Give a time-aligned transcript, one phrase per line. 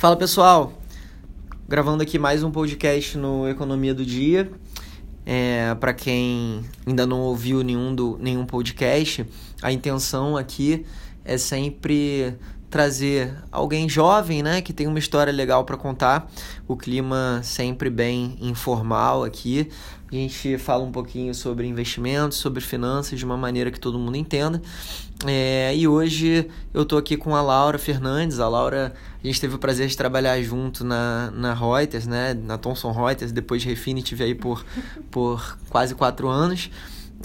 [0.00, 0.72] Fala pessoal,
[1.68, 4.50] gravando aqui mais um podcast no Economia do Dia.
[5.26, 9.26] É, para quem ainda não ouviu nenhum, do, nenhum podcast,
[9.60, 10.86] a intenção aqui
[11.22, 12.34] é sempre
[12.70, 16.32] trazer alguém jovem, né, que tem uma história legal para contar.
[16.66, 19.68] O clima sempre bem informal aqui.
[20.10, 24.16] A gente fala um pouquinho sobre investimentos, sobre finanças de uma maneira que todo mundo
[24.16, 24.60] entenda.
[25.24, 28.40] É, e hoje eu tô aqui com a Laura Fernandes.
[28.40, 28.92] A Laura,
[29.22, 33.30] a gente teve o prazer de trabalhar junto na, na Reuters, né, na Thomson Reuters,
[33.30, 34.64] depois de Refinitiv aí por,
[35.10, 36.70] por quase quatro anos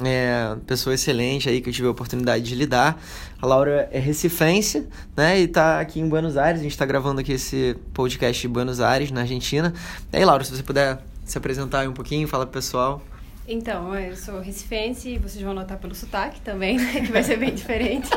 [0.04, 3.02] é, pessoa excelente aí que eu tive a oportunidade de lidar.
[3.42, 5.40] A Laura é recifense, né?
[5.40, 6.60] E tá aqui em Buenos Aires.
[6.60, 9.74] A gente tá gravando aqui esse podcast de Buenos Aires, na Argentina.
[10.12, 13.02] E aí, Laura, se você puder se apresentar aí um pouquinho, fala pro pessoal.
[13.48, 17.02] Então, eu sou recifense vocês vão notar pelo sotaque também, né?
[17.02, 18.10] Que vai ser bem diferente.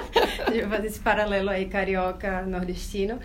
[0.47, 3.19] Vai fazer esse paralelo aí carioca nordestino.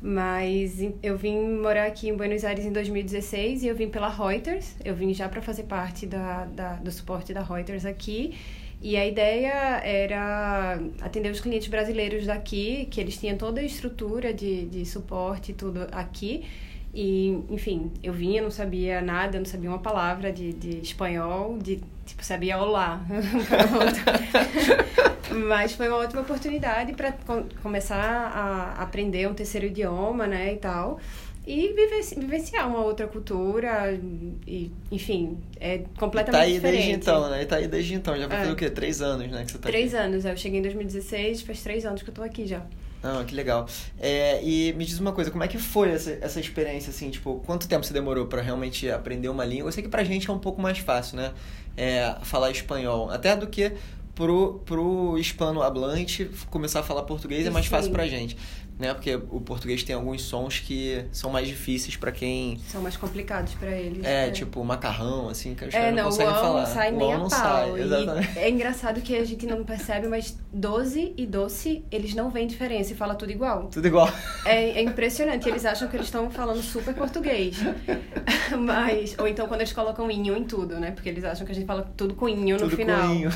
[0.00, 4.76] Mas eu vim morar aqui em Buenos Aires em 2016 e eu vim pela Reuters.
[4.84, 8.34] Eu vim já para fazer parte da, da, do suporte da Reuters aqui.
[8.82, 14.34] E a ideia era atender os clientes brasileiros daqui, que eles tinham toda a estrutura
[14.34, 16.44] de, de suporte e tudo aqui.
[16.98, 21.78] E, enfim, eu vinha, não sabia nada, não sabia uma palavra de, de espanhol, de,
[22.06, 23.04] tipo, sabia olá.
[25.46, 27.12] Mas foi uma ótima oportunidade para
[27.62, 30.98] começar a aprender um terceiro idioma, né, e tal.
[31.46, 33.92] E vivenciar uma outra cultura,
[34.46, 36.76] e, enfim, é completamente tá aí diferente.
[36.76, 37.42] desde então, né?
[37.42, 38.50] E tá aí desde então, já vai é.
[38.50, 38.70] o quê?
[38.70, 40.02] Três anos, né, que você tá Três aqui.
[40.02, 42.62] anos, eu cheguei em 2016, faz três anos que eu tô aqui já.
[43.06, 43.68] Ah, que legal.
[44.00, 47.40] É, e me diz uma coisa, como é que foi essa, essa experiência, assim, tipo,
[47.46, 49.68] quanto tempo você demorou para realmente aprender uma língua?
[49.68, 51.32] Eu sei que pra gente é um pouco mais fácil, né?
[51.76, 53.72] É, falar espanhol, até do que
[54.14, 58.36] pro, pro hispano-hablante começar a falar português é mais fácil pra gente
[58.78, 58.92] né?
[58.92, 63.54] Porque o português tem alguns sons que são mais difíceis para quem são mais complicados
[63.54, 64.04] para eles.
[64.04, 66.60] É, é, tipo macarrão, assim, que os é, não, não conseguem o falar.
[66.60, 67.38] Não sai o nem a não pau.
[67.38, 67.70] sai,
[68.36, 72.92] é engraçado que a gente não percebe, mas doce e doce, eles não veem diferença
[72.92, 73.68] e fala tudo igual.
[73.68, 74.12] Tudo igual.
[74.44, 77.56] É, é impressionante, eles acham que eles estão falando super português.
[78.58, 80.90] mas ou então quando eles colocam inho em tudo, né?
[80.90, 83.08] Porque eles acham que a gente fala tudo com inho tudo no final.
[83.08, 83.30] Com inho.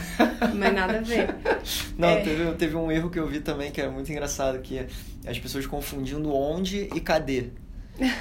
[0.54, 1.34] Mas nada a ver.
[1.96, 2.20] Não, é...
[2.20, 4.86] teve, teve um erro que eu vi também que é muito engraçado que
[5.26, 7.50] as pessoas confundindo onde e cadê.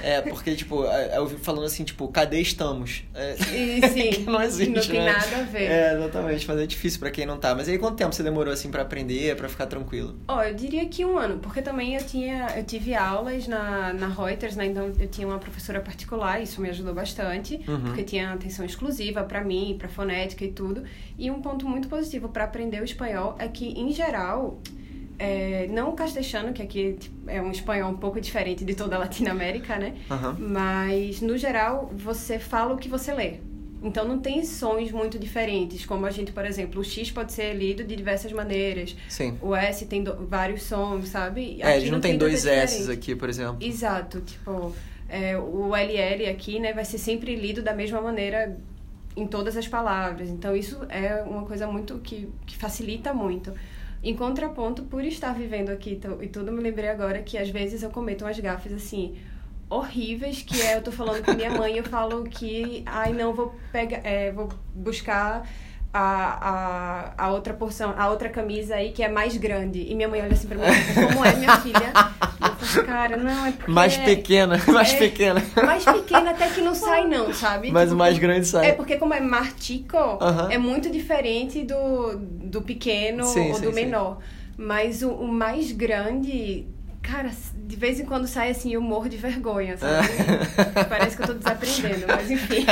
[0.03, 3.03] É, porque, tipo, eu vi falando assim, tipo, cadê estamos?
[3.13, 5.13] É, e, sim, que não existe, Não tem né?
[5.13, 5.63] nada a ver.
[5.63, 7.55] É, exatamente, mas é difícil para quem não tá.
[7.55, 10.19] Mas aí quanto tempo você demorou, assim, para aprender, para ficar tranquilo?
[10.27, 13.93] Ó, oh, eu diria que um ano, porque também eu tinha, eu tive aulas na,
[13.93, 17.81] na Reuters, né, então eu tinha uma professora particular, isso me ajudou bastante, uhum.
[17.81, 20.83] porque tinha atenção exclusiva para mim, para fonética e tudo.
[21.17, 24.59] E um ponto muito positivo para aprender o espanhol é que, em geral,
[25.19, 28.96] é, não o castelhano, que aqui tipo, é um espanhol um pouco diferente de toda
[28.96, 29.96] a Latinoamérica, né?
[30.09, 30.50] Uhum.
[30.50, 33.40] Mas, no geral, você fala o que você lê.
[33.81, 37.53] Então, não tem sons muito diferentes, como a gente, por exemplo, o X pode ser
[37.53, 38.96] lido de diversas maneiras.
[39.09, 39.38] Sim.
[39.41, 41.58] O S tem do, vários sons, sabe?
[41.62, 43.58] É, a gente não, tem, tem dois S aqui, por exemplo.
[43.62, 44.74] Exato, tipo,
[45.08, 48.58] é, o LL aqui, né, vai ser sempre lido da mesma maneira
[49.16, 50.29] em todas as palavras.
[50.29, 53.53] Então, isso é uma coisa muito que, que facilita muito.
[54.01, 57.89] Em contraponto, por estar vivendo aqui e tudo, me lembrei agora que às vezes eu
[57.89, 59.17] cometo umas gafes assim
[59.69, 63.53] horríveis, que é eu tô falando com minha mãe, eu falo que ai não vou
[63.71, 65.47] pegar, é, vou buscar
[65.93, 69.81] a, a, a outra porção, a outra camisa aí que é mais grande.
[69.81, 70.63] E minha mãe olha assim pra mim,
[71.13, 71.93] como é minha filha?
[72.85, 73.72] Cara, não, é porque.
[73.72, 75.44] Mais pequena, mais é, pequena.
[75.56, 77.72] Mais pequena até que não sai, não, sabe?
[77.72, 78.69] Mas tipo, o mais grande sai.
[78.69, 80.52] É porque, como é martico, uh -huh.
[80.52, 83.75] é muito diferente do, do pequeno sim, ou sim, do sim.
[83.75, 84.19] menor.
[84.58, 86.68] Mas o, o mais grande
[87.02, 87.31] Cara,
[87.69, 90.07] de vez em quando sai assim, eu morro de vergonha, sabe?
[90.80, 90.84] É.
[90.85, 92.66] Parece que eu tô desaprendendo, mas enfim.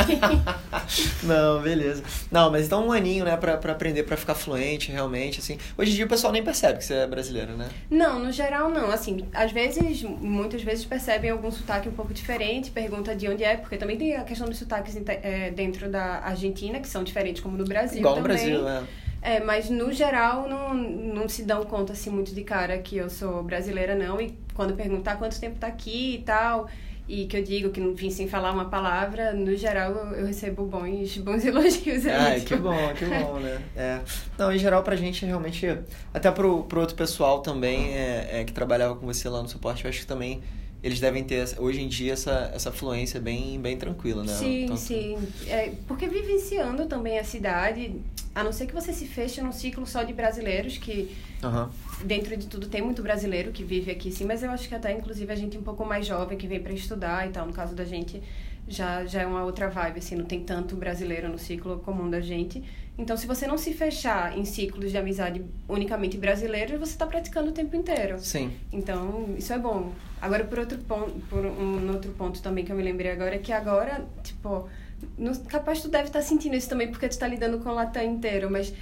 [1.22, 2.03] Não, beleza.
[2.31, 5.59] Não, mas então um aninho, né, pra, pra aprender, pra ficar fluente, realmente, assim.
[5.78, 7.69] Hoje em dia o pessoal nem percebe que você é brasileiro, né?
[7.91, 8.90] Não, no geral não.
[8.90, 13.56] Assim, às vezes, muitas vezes percebem algum sotaque um pouco diferente, pergunta de onde é,
[13.56, 17.56] porque também tem a questão dos sotaques é, dentro da Argentina, que são diferentes como
[17.56, 18.31] no Brasil Igual também.
[18.31, 18.88] no Brasil, né?
[19.22, 23.10] É, mas no geral não, não se dão conta assim muito de cara que eu
[23.10, 24.19] sou brasileira, não.
[24.22, 26.68] E quando perguntar quanto tempo tá aqui e tal,
[27.08, 30.25] e que eu digo que não vim sem falar uma palavra, no geral eu, eu
[30.25, 32.06] recebo bons, bons elogios.
[32.06, 33.62] É Ai, que bom, que bom, né?
[33.75, 34.02] É.
[34.38, 35.78] Não, em geral pra gente realmente,
[36.14, 39.86] até pro, pro outro pessoal também é, é, que trabalhava com você lá no suporte,
[39.86, 40.42] eu acho que também
[40.84, 44.34] eles devem ter, hoje em dia, essa, essa fluência bem, bem tranquila, né?
[44.34, 44.80] Sim, Tanto...
[44.80, 45.18] sim.
[45.48, 47.96] É, porque vivenciando também a cidade,
[48.38, 51.69] a não ser que você se feche num ciclo só de brasileiros, que uhum.
[52.06, 54.94] dentro de tudo tem muito brasileiro que vive aqui, sim, mas eu acho que até,
[54.94, 57.74] inclusive, a gente um pouco mais jovem que vem para estudar e tal, no caso
[57.74, 58.22] da gente,
[58.68, 62.22] já, já é uma outra vibe, assim, não tem tanto brasileiro no ciclo comum da
[62.22, 62.63] gente.
[62.95, 67.50] Então, se você não se fechar em ciclos de amizade unicamente brasileiros, você está praticando
[67.50, 68.19] o tempo inteiro.
[68.19, 68.51] Sim.
[68.72, 69.94] Então, isso é bom.
[70.22, 73.40] Agora, por outro ponto, por um outro ponto também que eu me lembrei agora, é
[73.40, 74.69] que agora, tipo,
[75.47, 78.03] capaz tu deve estar tá sentindo isso também porque tu está lidando com o latam
[78.03, 78.73] inteiro, mas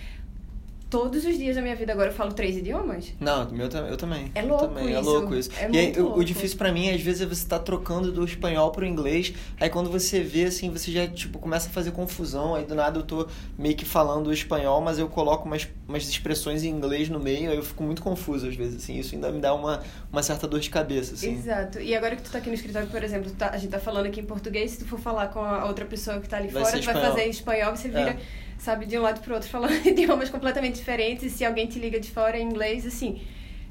[0.90, 3.14] todos os dias da minha vida agora eu falo três idiomas.
[3.20, 4.32] Não, eu, eu também.
[4.34, 4.98] É louco também, isso.
[4.98, 5.50] É louco isso.
[5.60, 6.20] É e aí, louco.
[6.20, 9.34] o difícil para mim, às vezes, é você estar tá trocando do espanhol pro inglês.
[9.60, 12.56] Aí quando você vê, assim, você já, tipo, começa a fazer confusão.
[12.56, 13.28] Aí do nada eu tô
[13.58, 17.52] meio que falando espanhol, mas eu coloco umas, umas expressões em inglês no meio.
[17.52, 18.98] Aí eu fico muito confuso, às vezes, assim.
[18.98, 21.36] Isso ainda me dá uma, uma certa dor de cabeça, assim.
[21.36, 21.80] Exato.
[21.80, 24.08] E agora que tu tá aqui no escritório, por exemplo, tá, a gente tá falando
[24.08, 26.64] aqui em português, se tu for falar com a outra pessoa que tá ali vai
[26.64, 28.12] fora, tu vai fazer em espanhol, você vira...
[28.12, 31.24] É sabe, de um lado para o outro, falando idiomas completamente diferentes.
[31.26, 33.22] E se alguém te liga de fora em inglês, assim,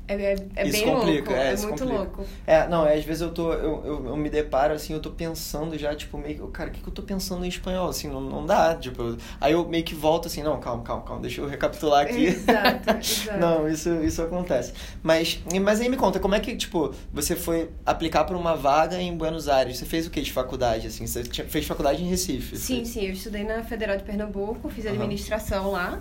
[0.07, 1.33] é, é, é isso bem complica, louco.
[1.33, 1.93] É, é muito complica.
[1.93, 2.27] louco.
[2.47, 3.53] É, não, é, às vezes eu tô.
[3.53, 6.53] Eu, eu, eu, me deparo, assim, eu tô pensando já, tipo, meio que.
[6.53, 7.89] Cara, o que, que eu tô pensando em espanhol?
[7.89, 8.75] Assim, não, não dá.
[8.75, 12.27] Tipo, aí eu meio que volto assim, não, calma, calma, calma, deixa eu recapitular aqui.
[12.27, 13.39] Exato, exato.
[13.39, 14.75] não, isso, isso acontece.
[15.03, 19.01] Mas, mas aí me conta, como é que, tipo, você foi aplicar para uma vaga
[19.01, 19.79] em Buenos Aires?
[19.79, 21.07] Você fez o que de faculdade, assim?
[21.07, 22.57] Você fez faculdade em Recife?
[22.57, 25.73] Sim, sim, eu estudei na Federal de Pernambuco, fiz administração uhum.
[25.73, 25.99] lá.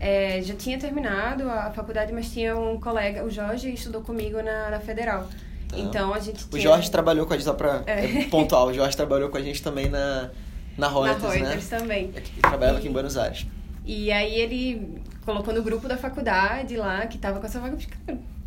[0.00, 4.70] É, já tinha terminado a faculdade, mas tinha um colega, o Jorge, estudou comigo na,
[4.70, 5.28] na Federal.
[5.72, 5.78] Ah.
[5.78, 6.58] Então a gente tinha...
[6.58, 8.24] O Jorge trabalhou com a gente, só pra é.
[8.30, 10.30] pontual, o Jorge trabalhou com a gente também na,
[10.76, 11.78] na Reuters, na Reuters né?
[11.78, 12.12] também.
[12.14, 13.46] Ele trabalhava e, aqui em Buenos Aires.
[13.84, 17.76] E aí ele colocou no grupo da faculdade lá, que tava com essa vaga,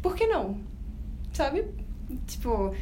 [0.01, 0.57] por que não?
[1.33, 1.65] Sabe?
[2.27, 2.73] Tipo,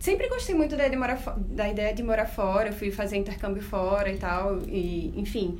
[0.00, 3.62] sempre gostei muito da ideia de morar, da ideia de morar fora, fui fazer intercâmbio
[3.62, 5.58] fora e tal, e enfim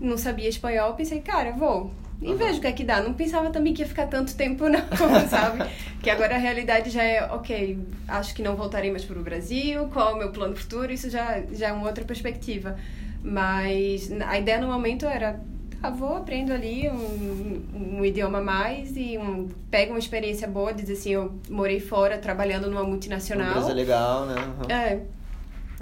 [0.00, 1.92] não sabia espanhol, pensei, cara, vou.
[2.20, 2.36] E uhum.
[2.36, 3.02] vejo o que é que dá.
[3.02, 4.80] Não pensava também que ia ficar tanto tempo, não,
[5.28, 5.64] sabe?
[6.02, 9.88] que agora a realidade já é, ok, acho que não voltarei mais para o Brasil,
[9.92, 12.76] qual é o meu plano futuro, isso já, já é uma outra perspectiva.
[13.22, 15.40] Mas a ideia no momento era,
[15.82, 20.74] ah, vou, aprendo ali um, um idioma a mais e um, pego uma experiência boa,
[20.74, 23.62] diz assim, eu morei fora trabalhando numa multinacional.
[23.62, 24.34] Uma legal, né?
[24.34, 24.70] Uhum.
[24.70, 25.00] É.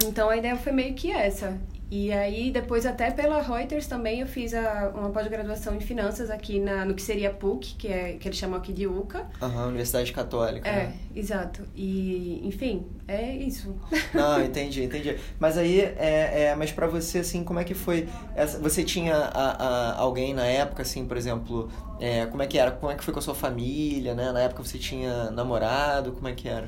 [0.05, 1.57] Então a ideia foi meio que essa.
[1.95, 6.59] E aí, depois, até pela Reuters também, eu fiz a, uma pós-graduação em finanças aqui
[6.59, 9.27] na, no que seria PUC, que, é, que eles chamam aqui de UCA.
[9.39, 10.67] Aham, Universidade Católica.
[10.67, 10.93] É, né?
[11.15, 11.61] exato.
[11.75, 13.75] E, enfim, é isso.
[14.11, 15.19] Não, entendi, entendi.
[15.39, 18.09] Mas aí, é, é mas para você, assim, como é que foi?
[18.35, 21.69] Essa, você tinha a, a, alguém na época, assim, por exemplo,
[21.99, 22.71] é, como é que era?
[22.71, 24.31] Como é que foi com a sua família, né?
[24.31, 26.67] Na época você tinha namorado, como é que era?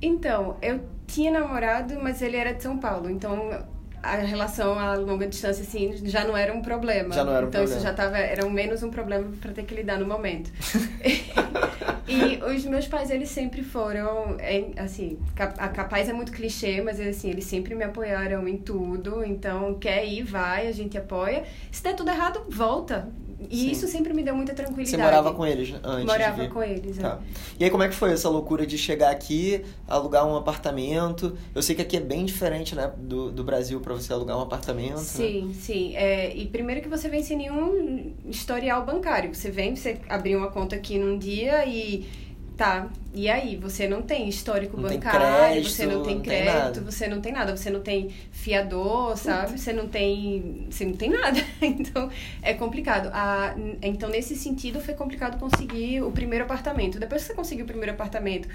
[0.00, 3.62] Então, eu tinha namorado, mas ele era de São Paulo, então
[4.04, 7.14] a relação a longa distância assim já não era um problema.
[7.14, 7.80] Já não era um então problema.
[7.80, 10.50] isso já tava era menos um problema para ter que lidar no momento.
[12.06, 14.36] e os meus pais eles sempre foram
[14.76, 15.18] assim,
[15.58, 20.06] a capaz é muito clichê, mas assim, eles sempre me apoiaram em tudo, então quer
[20.06, 21.44] ir, vai, a gente apoia.
[21.70, 23.08] Se der tudo errado, volta.
[23.50, 23.70] E Sim.
[23.70, 24.90] isso sempre me deu muita tranquilidade.
[24.90, 26.06] Você morava com eles né, antes?
[26.06, 27.20] Morava com eles, tá.
[27.20, 27.34] É.
[27.60, 31.36] E aí como é que foi essa loucura de chegar aqui, alugar um apartamento?
[31.54, 34.42] Eu sei que aqui é bem diferente, né, do, do Brasil para você alugar um
[34.42, 34.98] apartamento.
[34.98, 35.54] Sim, né?
[35.54, 35.96] sim.
[35.96, 39.34] É, e primeiro que você vem sem nenhum historial bancário.
[39.34, 42.06] Você vem, você abriu uma conta aqui num dia e
[42.56, 43.56] Tá, e aí?
[43.56, 47.08] Você não tem histórico não bancário, tem crédito, você não tem não crédito, tem você
[47.08, 49.58] não tem nada, você não tem fiador, sabe?
[49.58, 50.68] Você não tem.
[50.70, 51.40] Você não tem nada.
[51.60, 52.08] Então
[52.42, 53.10] é complicado.
[53.12, 57.00] Ah, então, nesse sentido, foi complicado conseguir o primeiro apartamento.
[57.00, 58.48] Depois que você conseguiu o primeiro apartamento,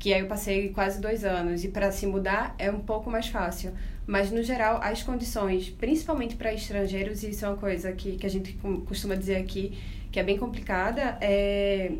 [0.00, 3.28] que aí eu passei quase dois anos, e para se mudar é um pouco mais
[3.28, 3.72] fácil.
[4.08, 8.26] Mas, no geral, as condições, principalmente para estrangeiros, e isso é uma coisa que, que
[8.26, 9.78] a gente costuma dizer aqui,
[10.10, 11.92] que é bem complicada, é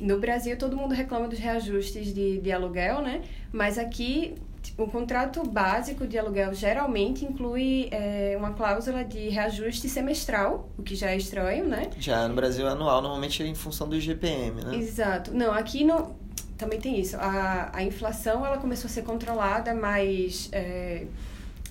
[0.00, 3.22] no Brasil todo mundo reclama dos reajustes de, de aluguel, né?
[3.52, 4.34] Mas aqui
[4.76, 10.94] o contrato básico de aluguel geralmente inclui é, uma cláusula de reajuste semestral, o que
[10.94, 11.90] já é estranho, né?
[11.98, 14.76] Já no Brasil é anual, normalmente é em função do IGPM, né?
[14.76, 15.32] Exato.
[15.32, 16.14] Não, aqui não,
[16.58, 17.16] também tem isso.
[17.16, 21.06] A, a inflação ela começou a ser controlada mais é,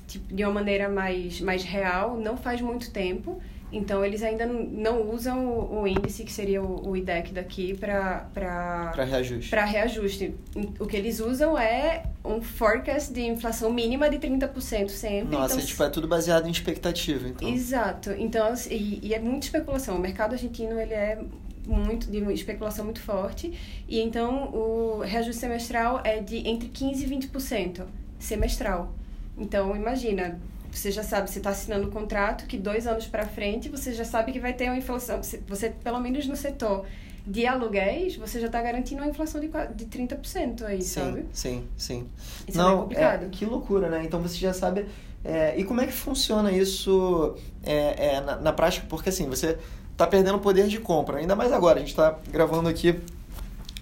[0.08, 3.42] tipo, de uma maneira mais, mais real, não faz muito tempo.
[3.72, 8.92] Então, eles ainda não usam o, o índice, que seria o, o IDEC daqui, para...
[8.96, 9.50] Reajuste.
[9.50, 10.36] Para reajuste.
[10.80, 15.36] O que eles usam é um forecast de inflação mínima de 30% sempre.
[15.36, 17.48] Nossa, então, tipo, é tudo baseado em expectativa, então.
[17.50, 18.12] Exato.
[18.12, 19.98] Então, e, e é muita especulação.
[19.98, 21.20] O mercado argentino, ele é
[21.68, 23.52] muito de especulação muito forte
[23.88, 27.86] e então o reajuste semestral é de entre 15 e 20%
[28.20, 28.94] semestral.
[29.38, 30.40] Então imagina,
[30.78, 34.06] você já sabe, você está assinando um contrato que dois anos para frente você já
[34.06, 35.22] sabe que vai ter uma inflação.
[35.48, 36.86] Você, pelo menos no setor
[37.26, 41.26] de aluguéis, você já está garantindo uma inflação de, de 30% aí, sim, sabe?
[41.34, 42.08] Sim, sim.
[42.48, 43.26] Isso Não, é complicado.
[43.26, 44.04] É, que loucura, né?
[44.06, 44.86] Então você já sabe.
[45.24, 48.86] É, e como é que funciona isso é, é, na, na prática?
[48.88, 49.58] Porque assim, você
[49.92, 51.78] está perdendo poder de compra, ainda mais agora.
[51.78, 53.00] A gente está gravando aqui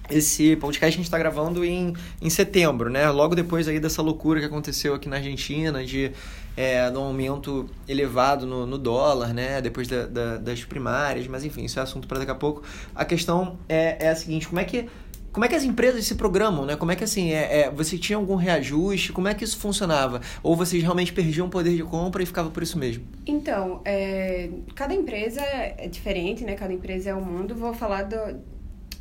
[0.09, 3.09] esse podcast a gente está gravando em, em setembro, né?
[3.09, 6.12] Logo depois aí dessa loucura que aconteceu aqui na Argentina, de
[6.55, 9.62] é, um aumento elevado no, no dólar, né?
[9.62, 12.63] Depois da, da, das primárias, mas enfim, isso é assunto para daqui a pouco.
[12.93, 14.88] A questão é, é a seguinte, como é que
[15.33, 16.75] como é que as empresas se programam, né?
[16.75, 19.12] Como é que assim, é, é, você tinha algum reajuste?
[19.12, 20.22] Como é que isso funcionava?
[20.43, 23.03] Ou vocês realmente perdiam poder de compra e ficava por isso mesmo?
[23.25, 26.53] Então, é, cada empresa é diferente, né?
[26.53, 27.55] Cada empresa é um mundo.
[27.55, 28.39] Vou falar do,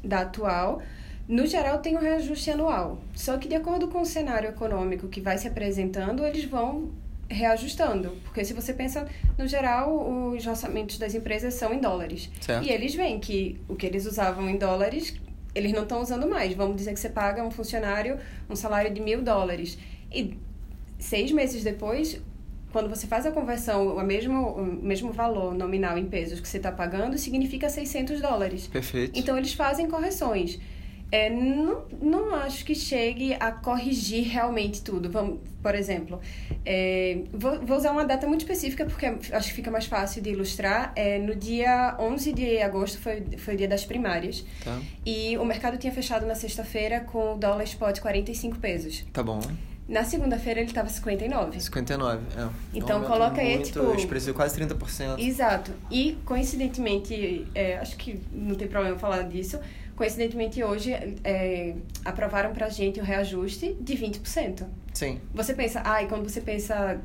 [0.02, 0.80] da atual.
[1.28, 3.02] No geral, tem um reajuste anual.
[3.14, 6.92] Só que, de acordo com o cenário econômico que vai se apresentando, eles vão
[7.32, 8.10] reajustando.
[8.24, 9.08] Porque se você pensa,
[9.38, 12.30] no geral, os orçamentos das empresas são em dólares.
[12.40, 12.64] Certo.
[12.64, 15.14] E eles veem que o que eles usavam em dólares,
[15.54, 16.54] eles não estão usando mais.
[16.54, 19.78] Vamos dizer que você paga um funcionário um salário de mil dólares.
[20.12, 20.36] E
[20.98, 22.20] seis meses depois,
[22.72, 26.58] quando você faz a conversão, o mesmo, o mesmo valor nominal em pesos que você
[26.58, 28.66] está pagando, significa 600 dólares.
[28.66, 29.18] Perfeito.
[29.18, 30.58] Então, eles fazem correções.
[31.12, 35.10] É, não, não acho que chegue a corrigir realmente tudo.
[35.10, 36.18] Vamos, por exemplo,
[36.64, 40.30] é, vou, vou usar uma data muito específica porque acho que fica mais fácil de
[40.30, 40.90] ilustrar.
[40.96, 44.42] É, no dia 11 de agosto foi, foi o dia das primárias.
[44.64, 44.80] Tá.
[45.04, 49.04] E o mercado tinha fechado na sexta-feira com o dólar spot 45 pesos.
[49.12, 49.38] Tá bom.
[49.86, 51.60] Na segunda-feira ele estava 59.
[51.60, 52.48] 59, é.
[52.72, 53.94] Então coloca aí, tipo.
[53.94, 55.18] Expressivo, quase 30%.
[55.18, 55.72] Exato.
[55.90, 59.60] E coincidentemente, é, acho que não tem problema falar disso
[59.96, 64.66] Coincidentemente, hoje é, aprovaram pra gente o reajuste de 20%.
[64.92, 65.20] Sim.
[65.34, 67.00] Você pensa, ah, e quando você pensa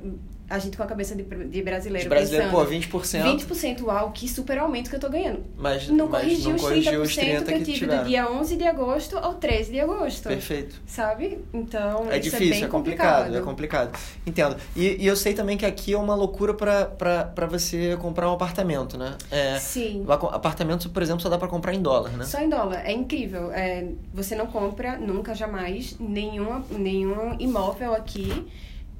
[0.50, 2.04] a gente com a cabeça de, de brasileiro.
[2.04, 3.48] De brasileiro, pensando, pô, 20%.
[3.48, 5.44] 20%, uau, que super aumento que eu tô ganhando.
[5.58, 8.04] Mas não mas corrigiu não os 30% corrigiu os 30 que eu tive tiveram.
[8.04, 10.30] do dia 11 de agosto ao 13 de agosto.
[10.30, 10.82] Perfeito.
[10.86, 11.40] Sabe?
[11.54, 14.00] Então, é isso difícil, é bem é complicado, é complicado.
[14.26, 14.56] Entendo.
[14.76, 18.98] E, e, eu sei também que aqui é uma loucura para você comprar um apartamento,
[18.98, 19.16] né?
[19.30, 20.06] É, Sim.
[20.08, 22.24] Apartamento, por exemplo, só dá para comprar em dólar, né?
[22.24, 22.86] Só em dólar.
[22.86, 23.52] É incrível.
[23.52, 28.48] É, você não compra nunca, jamais, nenhum, nenhum imóvel aqui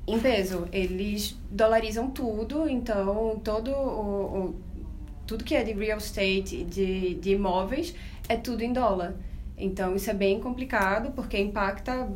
[0.08, 0.68] em peso.
[0.72, 4.56] Eles dolarizam tudo, então todo o, o,
[5.28, 7.94] tudo que é de real estate, de, de imóveis,
[8.30, 9.14] é tudo em dólar.
[9.58, 12.08] Então isso é bem complicado porque impacta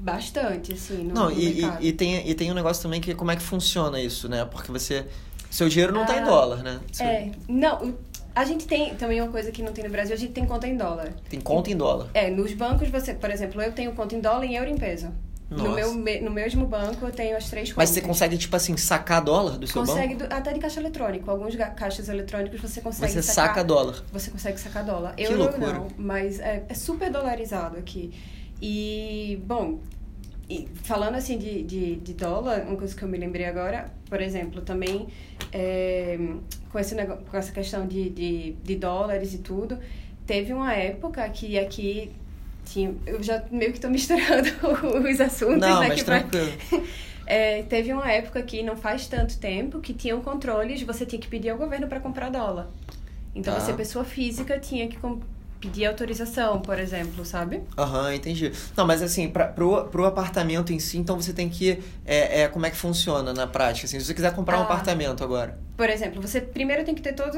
[0.00, 1.82] bastante, assim, no, não, no e, mercado.
[1.82, 4.44] E, e, tem, e tem um negócio também que como é que funciona isso, né?
[4.44, 5.06] Porque você.
[5.50, 6.78] Seu dinheiro não ah, tá em dólar, né?
[6.92, 7.06] Seu...
[7.06, 7.30] É.
[7.48, 7.94] Não,
[8.34, 10.68] a gente tem também uma coisa que não tem no Brasil, a gente tem conta
[10.68, 11.14] em dólar.
[11.30, 12.08] Tem conta em dólar.
[12.12, 15.10] É, nos bancos você, por exemplo, eu tenho conta em dólar e euro em peso.
[15.50, 17.88] No, meu, no mesmo banco eu tenho as três contas.
[17.88, 20.24] Mas você consegue, tipo assim, sacar dólar do seu consegue banco?
[20.24, 21.30] Consegue até de caixa eletrônico.
[21.30, 24.04] Alguns caixas eletrônicos você consegue Você sacar, saca dólar.
[24.12, 25.14] Você consegue sacar dólar.
[25.14, 25.72] Que eu loucura.
[25.72, 28.12] não, mas é, é, super dolarizado aqui.
[28.60, 29.78] E, bom,
[30.50, 34.20] e falando assim de, de, de, dólar, uma coisa que eu me lembrei agora, por
[34.20, 35.08] exemplo, também
[35.50, 36.18] é,
[36.70, 39.78] com, esse negócio, com essa questão de, de, de dólares e tudo,
[40.26, 42.12] teve uma época que aqui
[42.72, 44.48] tinha, eu já meio que estou misturando
[45.08, 45.88] os assuntos, não, né?
[45.88, 46.04] Mas.
[47.30, 51.28] É, teve uma época que não faz tanto tempo que tinham controles, você tinha que
[51.28, 52.70] pedir ao governo para comprar dólar.
[53.34, 53.60] Então Tá.
[53.60, 54.96] você, pessoa física, tinha que
[55.60, 57.62] pedir autorização, por exemplo, sabe?
[57.76, 58.52] Aham, entendi.
[58.76, 61.82] Não, mas assim, pra, pro, pro apartamento em si, então você tem que.
[62.06, 63.86] É, é, como é que funciona na prática?
[63.86, 64.64] Assim, se você quiser comprar um Ah.
[64.64, 65.58] apartamento agora.
[65.76, 67.36] Por exemplo, você primeiro tem que ter todo,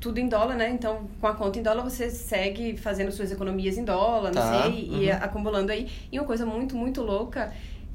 [0.00, 0.70] tudo em dólar, né?
[0.70, 4.62] Então, com a conta em dólar, você segue fazendo suas economias em dólar, não Tá,
[4.64, 5.16] sei, e uhum.
[5.20, 5.90] acumulando aí.
[6.10, 7.52] E uma coisa muito, muito louca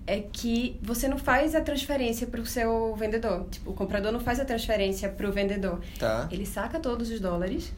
[0.07, 3.45] é que você não faz a transferência para o seu vendedor.
[3.51, 5.79] Tipo, o comprador não faz a transferência para o vendedor.
[5.99, 6.27] Tá.
[6.31, 7.71] Ele saca todos os dólares,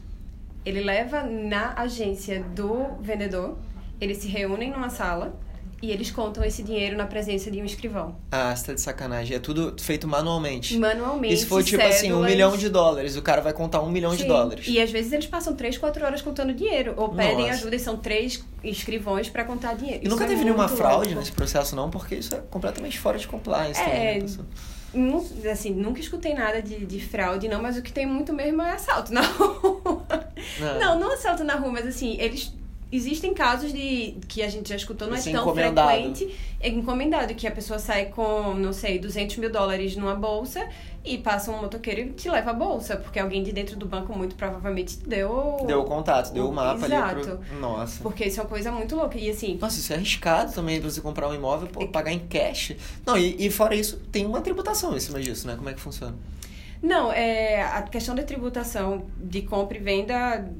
[0.64, 3.56] ele leva na agência do vendedor,
[4.00, 5.38] eles se reúnem numa sala
[5.80, 8.14] e eles contam esse dinheiro na presença de um escrivão.
[8.30, 9.36] Ah, você tá de sacanagem.
[9.36, 10.78] É tudo feito manualmente.
[10.78, 11.34] Manualmente.
[11.34, 12.30] E se for tipo assim, um cédulas.
[12.30, 14.28] milhão de dólares, o cara vai contar um milhão de Sim.
[14.28, 14.64] dólares.
[14.68, 16.94] E às vezes eles passam 3, 4 horas contando dinheiro.
[16.96, 17.54] Ou pedem Nossa.
[17.54, 20.04] ajuda e são três escrivões para contar dinheiro.
[20.04, 21.18] E nunca Isso é teve nenhuma fraude louco.
[21.18, 23.80] nesse processo, não, porque isso é completamente fora de compliance.
[23.80, 24.26] É, também, né?
[24.94, 28.60] Nu- assim, nunca escutei nada de, de fraude, não, mas o que tem muito mesmo
[28.62, 30.04] é assalto na rua.
[30.60, 30.78] É.
[30.78, 32.52] Não, não assalto na rua, mas assim, eles
[32.92, 35.88] existem casos de que a gente já escutou, não é Você tão encomendado.
[35.88, 40.68] frequente, é encomendado, que a pessoa sai com, não sei, 200 mil dólares numa bolsa
[41.02, 44.16] e passa um motoqueiro e te leva a bolsa, porque alguém de dentro do banco
[44.16, 45.64] muito provavelmente te deu...
[45.66, 47.38] Deu o contato, deu o mapa ali Exato.
[47.38, 47.58] pro.
[47.58, 48.02] Nossa.
[48.02, 49.18] Porque isso é uma coisa muito louca.
[49.18, 52.20] E assim, Nossa, isso é arriscado também pra você comprar um imóvel, pô, pagar em
[52.20, 52.76] cash.
[53.06, 55.56] Não, e, e fora isso, tem uma tributação em cima disso, né?
[55.56, 56.14] Como é que funciona?
[56.82, 60.50] Não, é, a questão da tributação de compra e venda,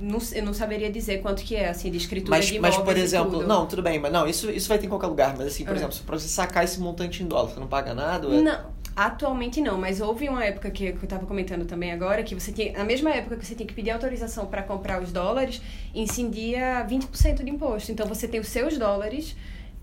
[0.00, 2.96] não, eu não saberia dizer quanto que é, assim, de escritura Mas, de mas por
[2.96, 3.46] exemplo, tudo.
[3.46, 5.34] não, tudo bem, mas não, isso, isso vai ter em qualquer lugar.
[5.36, 5.76] Mas assim, por Ah.
[5.76, 8.28] exemplo, pra você sacar esse montante em dólar, você não paga nada?
[8.28, 12.22] é- Não, atualmente não, mas houve uma época que, que eu tava comentando também agora,
[12.22, 15.10] que você tinha, na mesma época que você tinha que pedir autorização para comprar os
[15.12, 15.60] dólares,
[15.92, 17.90] incidia 20% de imposto.
[17.90, 19.36] Então você tem os seus dólares,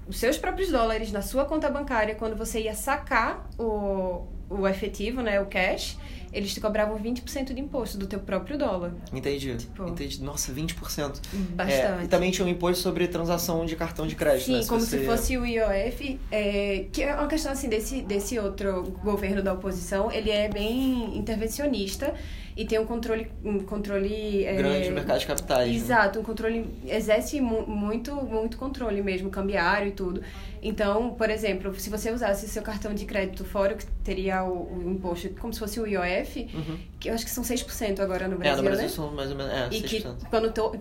[0.08, 5.22] os seus próprios dólares na sua conta bancária, quando você ia sacar o, o efetivo,
[5.22, 5.98] né, o cash,
[6.34, 8.92] eles te cobravam 20% de imposto do teu próprio dólar.
[9.14, 9.56] Entendi.
[9.56, 10.22] Tipo- Entendi.
[10.24, 11.22] Nossa, 20%.
[11.52, 11.72] Bastante.
[11.72, 14.66] É, e também tinha um imposto sobre transação de cartão de crédito, Sim, né?
[14.68, 18.82] como você- se fosse o IOF, é, que é uma questão assim desse, desse outro
[19.04, 22.14] governo da oposição, ele é bem intervencionista
[22.56, 25.70] e tem um controle, um controle é, Grande no mercado de capitais.
[25.70, 25.76] né?
[25.76, 30.22] Exato, um controle exerce mu- muito muito controle mesmo, cambiário e tudo.
[30.62, 34.92] Então, por exemplo, se você usasse seu cartão de crédito fora, que teria o, o
[34.92, 36.78] imposto como se fosse o IOF, Uhum.
[37.00, 38.90] que eu acho que são 6% agora no É, Brasil, no Brasil né?
[38.90, 39.52] são mais ou menos.
[39.52, 40.16] É, E que 6%.
[40.30, 40.74] quando to...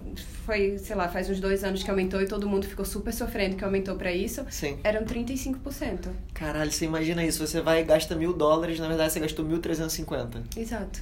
[0.46, 3.56] foi, sei lá, faz uns dois anos que aumentou e todo mundo ficou super sofrendo
[3.56, 4.78] que aumentou pra isso, Sim.
[4.84, 6.08] eram 35%.
[6.32, 7.44] Caralho, você imagina isso.
[7.44, 10.42] Você vai e gasta mil dólares, na verdade você gastou 1.350.
[10.56, 11.00] Exato.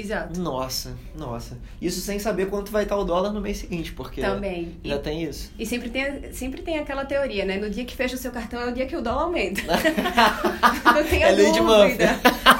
[0.00, 0.38] Exato.
[0.40, 1.58] Nossa, nossa.
[1.82, 4.76] Isso sem saber quanto vai estar o dólar no mês seguinte, porque Também.
[4.84, 5.50] E, já tem isso.
[5.58, 7.56] e sempre, tem, sempre tem aquela teoria, né?
[7.56, 9.62] No dia que fecha o seu cartão é o dia que o dólar aumenta.
[10.84, 12.20] Não tenha é lei dúvida.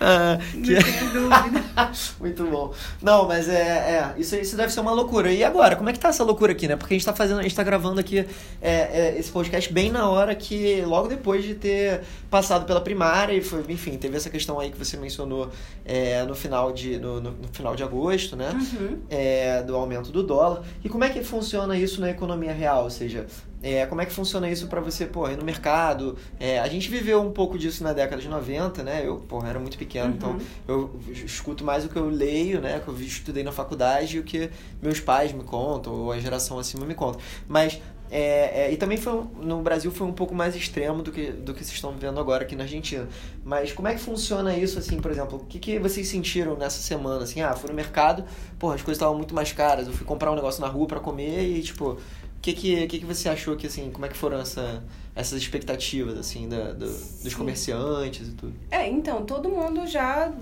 [0.00, 1.64] Ah, Não que- tenha dúvida.
[2.20, 2.74] Muito bom.
[3.00, 5.32] Não, mas é, é isso, isso deve ser uma loucura.
[5.32, 6.76] E agora, como é que tá essa loucura aqui, né?
[6.76, 8.26] Porque a gente tá fazendo, a gente tá gravando aqui é,
[8.60, 13.40] é, esse podcast bem na hora que, logo depois de ter passado pela primária e
[13.40, 15.50] foi, enfim, teve essa questão aí que você mencionou
[15.84, 18.50] é, no final de no, no- final de agosto, né?
[18.50, 18.98] Uhum.
[19.08, 20.62] é, do aumento do dólar.
[20.84, 22.84] E como é que funciona isso na economia real?
[22.84, 23.26] Ou seja,
[23.62, 26.16] é, como é que funciona isso para você, pô, ir no mercado?
[26.38, 29.02] É, a gente viveu um pouco disso na década de 90, né?
[29.06, 30.14] Eu, pô, era muito pequeno, Uhum.
[30.16, 30.38] então
[30.68, 32.80] eu escuto mais o que eu leio, né?
[32.84, 34.50] Que eu estudei na faculdade e o que
[34.82, 37.18] meus pais me contam, ou a geração acima me conta.
[37.48, 37.80] Mas
[38.16, 41.52] é, é, e também foi no Brasil foi um pouco mais extremo do que, do
[41.52, 43.08] que vocês estão vendo agora aqui na Argentina.
[43.44, 45.38] Mas como é que funciona isso, assim, por exemplo?
[45.38, 47.24] O que, que vocês sentiram nessa semana?
[47.24, 48.24] Assim, ah, fui no mercado,
[48.56, 49.88] porra, as coisas estavam muito mais caras.
[49.88, 51.98] Eu fui comprar um negócio na rua para comer e, tipo, o
[52.40, 54.84] que, que, que, que você achou que, assim, como é que foram essa,
[55.16, 56.86] essas expectativas, assim, da, do-
[57.20, 58.54] dos comerciantes e tudo?
[58.70, 60.32] É, então, todo mundo já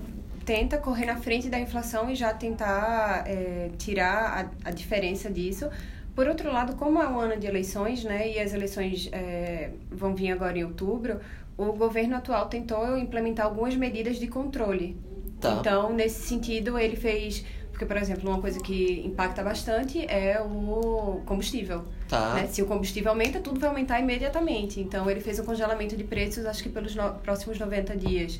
[0.45, 5.67] tenta correr na frente da inflação e já tentar é, tirar a, a diferença disso.
[6.15, 10.13] Por outro lado, como é um ano de eleições, né, e as eleições é, vão
[10.15, 11.19] vir agora em outubro,
[11.57, 14.95] o governo atual tentou implementar algumas medidas de controle.
[15.41, 15.57] Tá.
[15.59, 17.43] Então, nesse sentido, ele fez...
[17.71, 21.83] Porque, por exemplo, uma coisa que impacta bastante é o combustível.
[22.07, 22.35] Tá.
[22.35, 22.47] Né?
[22.47, 24.79] Se o combustível aumenta, tudo vai aumentar imediatamente.
[24.79, 28.39] Então, ele fez um congelamento de preços, acho que pelos no- próximos 90 dias.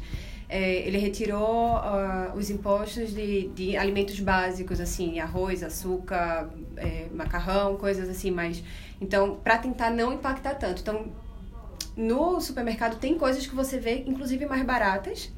[0.55, 7.75] É, ele retirou ah, os impostos de, de alimentos básicos, assim, arroz, açúcar, é, macarrão,
[7.75, 8.63] coisas assim, mas...
[9.01, 10.81] Então, para tentar não impactar tanto.
[10.81, 11.07] Então,
[11.97, 15.31] no supermercado tem coisas que você vê, inclusive, mais baratas,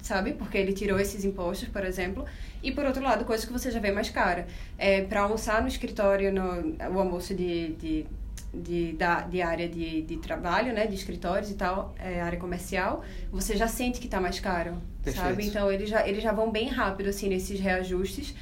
[0.00, 0.32] sabe?
[0.32, 2.24] Porque ele tirou esses impostos, por exemplo.
[2.62, 4.46] E, por outro lado, coisas que você já vê mais cara.
[4.78, 8.06] É, para almoçar no escritório, no, o almoço de, de,
[8.52, 10.86] de, da, de área de, de trabalho, né?
[10.86, 15.26] De escritórios e tal, é, área comercial, você já sente que tá mais caro, Perfeito.
[15.26, 15.46] sabe?
[15.46, 18.34] Então, eles já, eles já vão bem rápido, assim, nesses reajustes.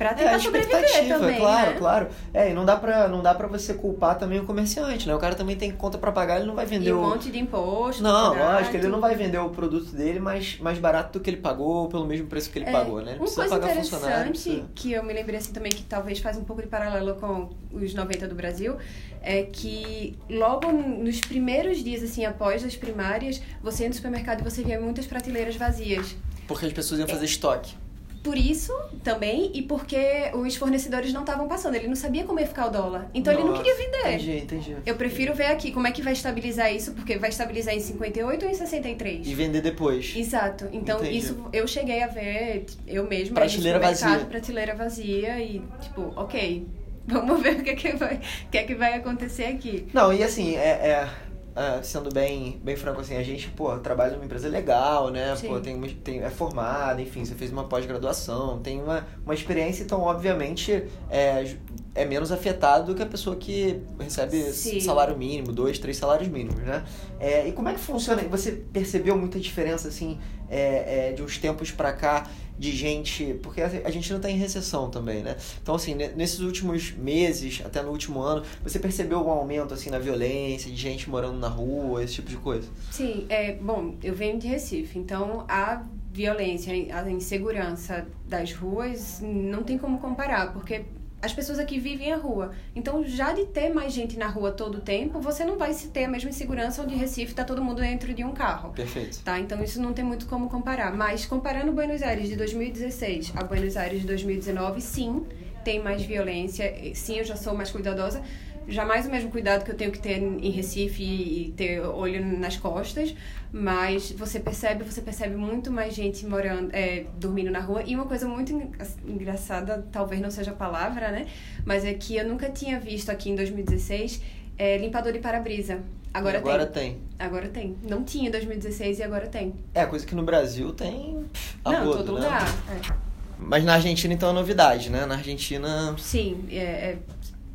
[0.00, 1.76] Pra É, a expectativa, também, claro, né?
[1.76, 2.08] claro.
[2.32, 5.14] É, e não dá, pra, não dá pra você culpar também o comerciante, né?
[5.14, 7.10] O cara também tem conta pra pagar, ele não vai vender E um o...
[7.10, 8.02] monte de imposto.
[8.02, 11.28] Não, pagar, lógico, ele não vai vender o produto dele mais, mais barato do que
[11.28, 13.10] ele pagou, pelo mesmo preço que ele É, pagou, né?
[13.10, 14.64] Ele Uma precisa coisa interessante Precisa...
[14.74, 17.92] que eu me lembrei assim também, que talvez faz um pouco de paralelo com os
[17.92, 18.76] 90 do Brasil,
[19.20, 24.44] é que logo nos primeiros dias, assim, após as primárias, você ia no supermercado e
[24.44, 26.16] você via muitas prateleiras vazias.
[26.48, 27.74] Porque as pessoas iam fazer estoque.
[28.22, 32.46] Por isso, também, e porque os fornecedores não estavam passando, ele não sabia como ia
[32.46, 33.10] ficar o dólar.
[33.14, 34.14] Então ele não Nossa, queria vender.
[34.14, 34.76] Entendi, entendi.
[34.84, 38.44] Eu prefiro ver aqui como é que vai estabilizar isso, porque vai estabilizar em 58
[38.44, 39.26] ou em 63.
[39.26, 40.14] E vender depois.
[40.14, 40.68] Exato.
[40.72, 41.16] Então, Entendi.
[41.16, 43.34] isso eu cheguei a ver, eu mesma.
[43.34, 44.18] Prateleira vazia.
[44.18, 46.66] Prateleira vazia e, tipo, ok,
[47.08, 49.86] vamos ver o que, é que, vai, o que, é que vai acontecer aqui.
[49.94, 51.08] Não, e assim, é, é,
[51.54, 55.34] é, sendo bem, bem franco assim, a gente, pô, trabalha numa empresa legal, né?
[55.36, 55.48] Sim.
[55.48, 59.82] Pô, tem, uma- tem, é formada, enfim, você fez uma pós-graduação, tem uma, uma experiência,
[59.82, 61.56] então, obviamente, é,
[61.94, 64.80] é menos afetado do que a pessoa que recebe Sim.
[64.80, 66.84] salário mínimo, dois, três salários mínimos, né?
[67.18, 68.22] É, e como é que funciona?
[68.22, 72.26] Você percebeu muita diferença, assim, é, é, de uns tempos pra cá,
[72.60, 73.38] de gente...
[73.42, 75.34] Porque a Argentina tá em recessão também, né?
[75.62, 79.88] Então, assim, ne- nesses últimos meses, até no último ano, você percebeu algum aumento, assim,
[79.88, 82.68] na violência, de gente morando na rua, esse tipo de coisa?
[82.90, 89.62] Sim, é, bom, eu venho de Recife, então a violência, a insegurança das ruas não
[89.62, 90.84] tem como comparar, porque
[91.22, 92.52] as pessoas aqui vivem a rua.
[92.74, 95.88] Então, já de ter mais gente na rua todo o tempo, você não vai se
[95.88, 98.72] ter a mesma insegurança onde Recife tá todo mundo dentro de um carro.
[98.72, 99.20] Perfeito.
[99.22, 100.92] Tá, então isso não tem muito como comparar.
[100.94, 105.26] Mas comparando Buenos Aires de 2016 a Buenos Aires de 2019, sim,
[105.64, 106.72] tem mais violência.
[106.94, 108.22] Sim, eu já sou mais cuidadosa.
[108.70, 112.56] Jamais o mesmo cuidado que eu tenho que ter em Recife e ter olho nas
[112.56, 113.14] costas,
[113.52, 117.82] mas você percebe, você percebe muito mais gente morando, é, dormindo na rua.
[117.84, 118.70] E uma coisa muito en-
[119.06, 121.26] engraçada, talvez não seja a palavra, né?
[121.64, 124.22] Mas é que eu nunca tinha visto aqui em 2016
[124.56, 125.80] é, limpador de para-brisa.
[126.12, 126.92] Agora, agora tem.
[126.94, 127.00] tem.
[127.18, 127.76] Agora tem.
[127.88, 129.54] Não tinha em 2016 e agora tem.
[129.74, 131.24] É, coisa que no Brasil tem
[131.64, 132.20] a Não, em rodo, todo né?
[132.24, 132.48] lugar.
[132.68, 133.10] É.
[133.42, 135.06] Mas na Argentina, então, é novidade, né?
[135.06, 135.94] Na Argentina...
[135.98, 136.98] Sim, é, é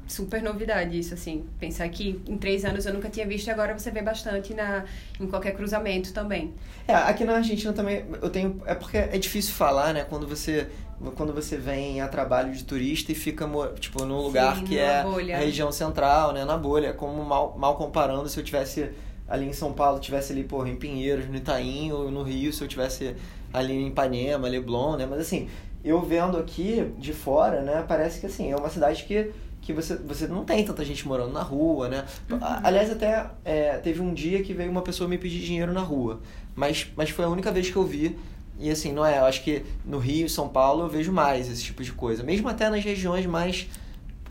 [0.07, 1.45] super novidade isso, assim.
[1.59, 4.85] Pensar que em três anos eu nunca tinha visto e agora você vê bastante na,
[5.19, 6.53] em qualquer cruzamento também.
[6.87, 8.61] É, aqui na Argentina também eu tenho.
[8.65, 10.05] É porque é difícil falar, né?
[10.07, 10.67] Quando você,
[11.15, 13.47] quando você vem a trabalho de turista e fica,
[13.79, 15.35] tipo, num lugar Sim, que é bolha.
[15.35, 16.45] a região central, né?
[16.45, 16.93] Na bolha.
[16.93, 18.89] Como mal, mal comparando se eu tivesse
[19.27, 22.61] ali em São Paulo, tivesse ali, porra, em Pinheiros, no Itaim, ou no Rio, se
[22.61, 23.15] eu tivesse
[23.51, 25.07] ali em Ipanema, Leblon, né?
[25.09, 25.49] Mas assim,
[25.83, 27.83] eu vendo aqui de fora, né?
[27.87, 29.31] Parece que assim, é uma cidade que
[29.65, 32.05] que você, você não tem tanta gente morando na rua, né?
[32.39, 35.81] A- Aliás, até é, teve um dia que veio uma pessoa me pedir dinheiro na
[35.81, 36.21] rua.
[36.55, 38.17] Mas, mas foi a única vez que eu vi.
[38.59, 41.61] E assim, não é, eu acho que no Rio São Paulo eu vejo mais esse
[41.63, 42.23] tipo de coisa.
[42.23, 43.67] Mesmo até nas regiões mais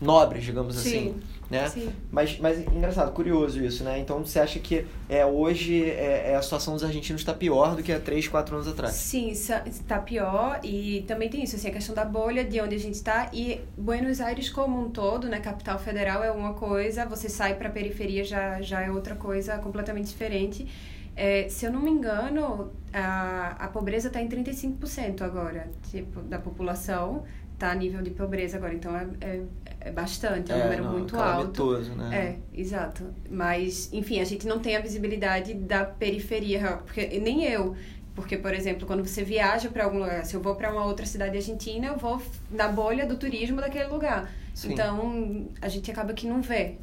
[0.01, 1.15] nobres, digamos assim.
[1.49, 1.69] Né?
[1.69, 1.91] Sim.
[2.11, 3.99] Mas, mas engraçado, curioso isso, né?
[3.99, 7.83] Então você acha que é, hoje é, é a situação dos argentinos está pior do
[7.83, 8.93] que há 3, 4 anos atrás?
[8.95, 12.79] Sim, está pior e também tem isso, assim, a questão da bolha, de onde a
[12.79, 17.29] gente está e Buenos Aires como um todo, né, capital federal é uma coisa, você
[17.29, 20.67] sai para a periferia já, já é outra coisa completamente diferente.
[21.15, 26.37] É, se eu não me engano, a, a pobreza está em 35% agora, tipo, da
[26.37, 27.23] população
[27.55, 29.41] está a nível de pobreza agora, então é, é,
[29.79, 31.61] é bastante, é um número não, muito alto.
[31.61, 32.39] calamitoso, né?
[32.53, 33.03] É, exato.
[33.29, 37.75] Mas, enfim, a gente não tem a visibilidade da periferia, porque nem eu.
[38.13, 41.05] Porque, por exemplo, quando você viaja para algum lugar, se eu vou para uma outra
[41.05, 44.31] cidade argentina, eu vou na bolha do turismo daquele lugar.
[44.53, 44.71] Sim.
[44.71, 46.75] Então, a gente acaba que não vê.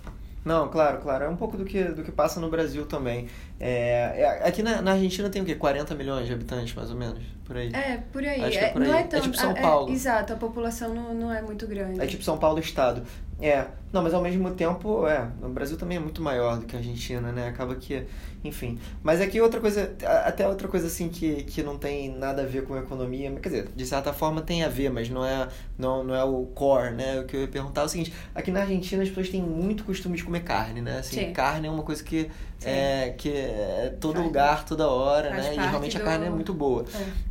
[0.45, 1.25] Não, claro, claro.
[1.25, 3.29] É um pouco do que, do que passa no Brasil também.
[3.59, 5.55] É, é- aqui na, na Argentina tem o quê?
[5.55, 7.23] 40 milhões de habitantes, mais ou menos?
[7.53, 7.71] Por aí.
[7.75, 8.43] É, por aí.
[8.45, 8.99] Acho que é por Não aí.
[8.99, 9.93] é É tão, tipo São Paulo.
[9.93, 12.01] exato, a população não, não é muito grande.
[12.01, 13.03] É tipo São Paulo Estado.
[13.41, 16.77] É, não, mas ao mesmo tempo, é, o Brasil também é muito maior do que
[16.77, 17.49] a Argentina, né?
[17.49, 18.07] Acaba que,
[18.45, 18.79] enfim.
[19.03, 22.47] Mas aqui outra coisa, a- até outra coisa assim que, que não tem nada a
[22.47, 26.05] ver com economia, quer dizer, de certa forma tem a ver, mas não é, não,
[26.05, 27.19] não é o core, né?
[27.21, 29.83] O que eu ia perguntar é o seguinte, aqui na Argentina as pessoas têm muito
[29.85, 30.99] costume de comer carne, né?
[31.01, 31.33] Assim, Sim.
[31.33, 32.31] carne é uma coisa que.
[32.69, 35.55] É, que é todo Faz- lugar, toda hora, né?
[35.55, 36.85] E realmente a do- carne é muito boa.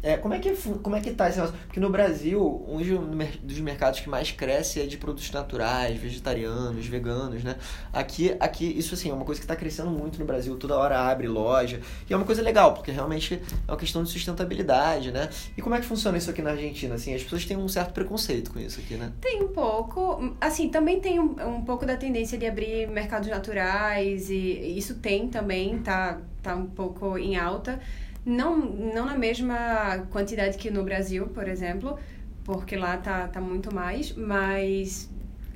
[0.04, 0.14] É.
[0.14, 1.58] É, como, é que, como é que tá esse negócio?
[1.66, 2.78] Porque no Brasil, um
[3.44, 7.56] dos mercados que mais cresce é de produtos naturais, vegetarianos, veganos, né?
[7.94, 11.00] Aqui, aqui isso assim, é uma coisa que está crescendo muito no Brasil, toda hora
[11.00, 11.80] abre loja.
[12.10, 15.30] E é uma coisa legal, porque realmente é uma questão de sustentabilidade, né?
[15.58, 16.96] E como é que funciona isso aqui na Argentina?
[16.96, 19.12] Assim, as pessoas têm um certo preconceito com isso aqui, né?
[19.22, 20.36] Tem um pouco.
[20.40, 25.21] Assim, também tem um, um pouco da tendência de abrir mercados naturais e isso tem
[25.28, 27.80] também, tá, tá um pouco em alta.
[28.26, 31.98] Não, não na mesma quantidade que no Brasil, por exemplo,
[32.44, 35.10] porque lá tá, tá muito mais, mas.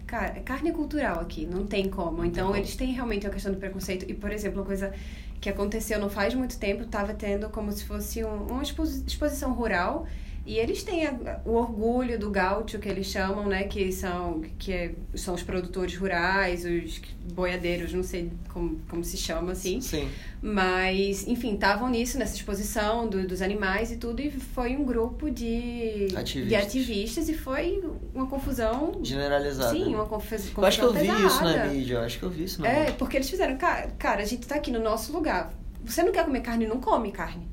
[0.07, 2.17] Cara, é carne cultural aqui, não tem como.
[2.21, 2.57] tem Então, como.
[2.57, 4.05] eles têm realmente uma questão de preconceito.
[4.09, 4.93] E, por exemplo, uma coisa
[5.41, 9.51] que aconteceu não faz muito tempo, tava tendo como se fosse um- uma exposi- exposição
[9.53, 10.05] rural
[10.45, 13.63] e eles têm a- o orgulho do gaúcho, que eles chamam, né?
[13.63, 17.01] Que são, que é- são os produtores rurais, os
[17.33, 19.81] boiadeiros, não sei como, como se chama, assim.
[19.81, 20.07] Sim.
[20.41, 24.21] Mas, enfim, estavam nisso, nessa exposição do- dos animais e tudo.
[24.21, 26.47] E foi um grupo de Ativistas.
[26.49, 28.99] de ativistas e foi uma confusão...
[29.01, 29.75] Generalizado.
[29.75, 31.25] Sim, uma confu- confusão Eu acho que eu vi pesada.
[31.25, 32.95] isso na mídia, eu acho que eu vi isso na É, mídia.
[32.99, 35.51] porque eles fizeram, cara, cara, a gente tá aqui no nosso lugar.
[35.83, 37.47] Você não quer comer carne, não come carne.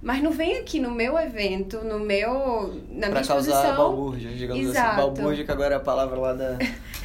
[0.00, 2.72] Mas não vem aqui no meu evento, no meu.
[2.90, 3.76] na Pra minha causar exposição.
[3.76, 4.70] balbúrdia, digamos assim.
[4.70, 4.96] Exato.
[4.96, 6.56] Balbúrdia, que agora é a palavra lá da,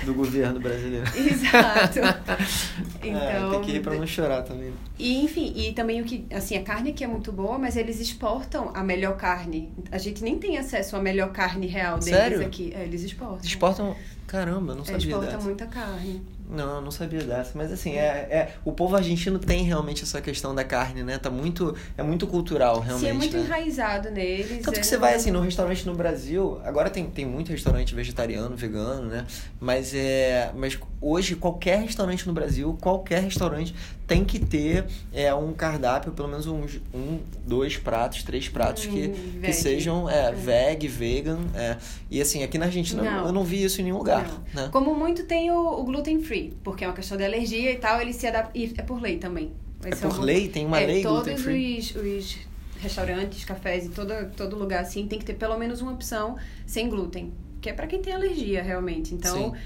[0.03, 1.05] do governo brasileiro.
[1.17, 1.99] Exato.
[3.01, 3.49] é, Então.
[3.51, 4.71] tem que rir pra não chorar também.
[4.99, 6.25] E enfim, e também o que.
[6.31, 9.73] Assim, a carne aqui é muito boa, mas eles exportam a melhor carne.
[9.91, 12.41] A gente nem tem acesso à melhor carne real deles Sério?
[12.45, 12.73] aqui.
[12.75, 13.39] É, eles exportam.
[13.43, 13.95] Exportam.
[14.27, 15.43] Caramba, não É, sabia exporta dessa.
[15.43, 16.21] muita carne.
[16.53, 17.51] Não, não sabia dessa.
[17.55, 21.17] Mas assim, é, é, o povo argentino tem realmente essa questão da carne, né?
[21.17, 23.43] Tá muito, é muito cultural, realmente, Sim, é muito né?
[23.43, 24.63] enraizado neles.
[24.63, 27.93] Tanto é, que você vai assim no restaurante no Brasil, agora tem, tem muito restaurante
[27.95, 29.25] vegetariano, vegano, né?
[29.59, 33.73] Mas é, mas hoje qualquer restaurante no Brasil, qualquer restaurante
[34.05, 39.07] tem que ter é, um cardápio, pelo menos uns um, dois pratos, três pratos que,
[39.07, 39.53] Hum, que veg.
[39.53, 41.77] sejam é, veg, vegan, é.
[42.11, 43.27] E assim, aqui na Argentina Não.
[43.27, 44.69] eu não vi isso em nenhum lugar, né?
[44.71, 48.01] Como muito tem o, o gluten free, porque é uma questão de alergia e tal,
[48.01, 48.51] ele se adapta.
[48.57, 49.51] E é por lei também.
[49.83, 52.37] É um- por lei, tem uma é, lei todos os, os
[52.79, 56.89] restaurantes, cafés e todo, todo lugar assim tem que ter pelo menos uma opção sem
[56.89, 59.13] glúten, que é pra quem tem alergia realmente.
[59.13, 59.59] Então, Sim.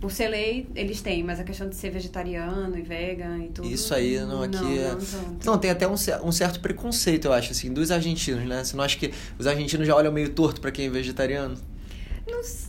[0.00, 3.68] por ser lei, eles têm, mas a questão de ser vegetariano e vegan e tudo.
[3.68, 4.92] Isso aí, não, aqui não, é...
[4.92, 5.38] não.
[5.44, 8.64] Não, tem até um, um certo preconceito, eu acho, assim, dos argentinos, né?
[8.64, 11.56] Você não acha que os argentinos já olham meio torto pra quem é vegetariano?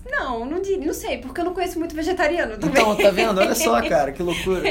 [0.09, 2.69] Não, não, não, sei, porque eu não conheço muito vegetariano também.
[2.81, 3.39] Então, tá vendo?
[3.39, 4.61] Olha só, cara, que loucura.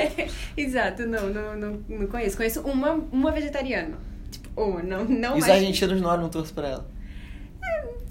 [0.56, 2.36] Exato, não, não, não, não conheço.
[2.36, 3.96] Conheço uma, uma vegetariana.
[4.30, 5.60] Tipo, uma, não, não E os mais.
[5.60, 6.86] argentinos não olham torto pra ela.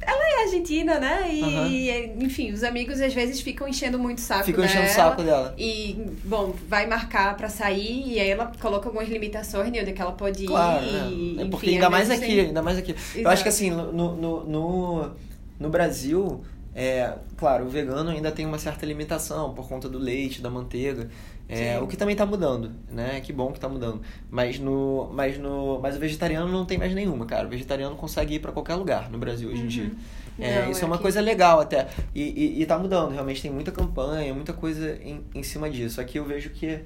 [0.02, 1.28] Ela é argentina, né?
[1.32, 4.74] E, e, enfim, os amigos às vezes ficam enchendo muito o saco Ficam dela.
[4.74, 5.54] enchendo o saco dela.
[5.58, 9.94] E, bom, vai marcar pra sair e aí ela coloca algumas limitações de onde é
[9.94, 10.48] que ela pode ir.
[10.48, 11.00] Claro, e, né?
[11.00, 11.12] É
[11.42, 12.96] enfim, porque às ainda mais aqui, tem- ainda mais aqui.
[13.14, 15.12] Eu acho que assim, no, no, no,
[15.60, 16.42] no Brasil,
[16.76, 21.10] é, claro, o vegano ainda tem uma certa limitação por conta do leite, da manteiga.
[21.52, 23.22] É, o que também tá mudando, né?
[23.22, 24.02] Que bom que tá mudando.
[24.30, 27.48] Mas no, mas no, mas o vegetariano não tem mais nenhuma, cara.
[27.48, 29.92] O vegetariano consegue ir pra qualquer lugar no Brasil hoje em dia.
[30.38, 31.88] É, Não, isso é é uma que- coisa legal até.
[32.14, 36.00] E, e, e tá mudando, realmente tem muita campanha, muita coisa em, em cima disso.
[36.00, 36.80] Aqui eu vejo que,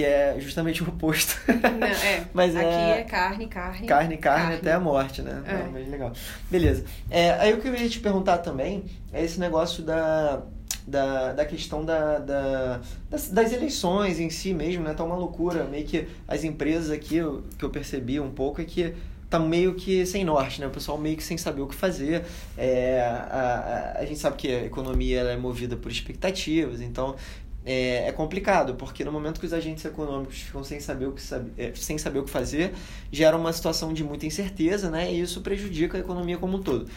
[0.00, 1.36] que é justamente o oposto.
[1.46, 3.86] Não, é, Mas aqui é- é carne, carne.
[3.86, 5.42] Carne, carne, até a morte, né?
[5.46, 5.90] É.
[5.90, 6.12] Legal.
[6.50, 6.84] Beleza.
[7.10, 10.40] É, aí o que eu ia te perguntar também é esse negócio da,
[10.86, 14.94] da, da questão da, da, das, das eleições em si mesmo, né?
[14.94, 15.64] Tá uma loucura.
[15.64, 18.94] Meio que as empresas aqui, o que eu percebi um pouco é que
[19.28, 20.66] tá meio que sem norte, né?
[20.66, 22.24] O pessoal meio que sem saber o que fazer.
[22.58, 27.14] É, a, a, a gente sabe que a economia ela é movida por expectativas, então
[27.64, 31.22] é, é complicado, porque no momento que os agentes econômicos ficam sem saber o que,
[31.58, 32.72] é, sem saber o que fazer,
[33.12, 35.12] gera uma situação de muita incerteza, né?
[35.12, 36.88] E isso prejudica a economia como um todo.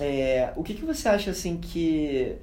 [0.00, 2.36] É, o que, que você acha assim que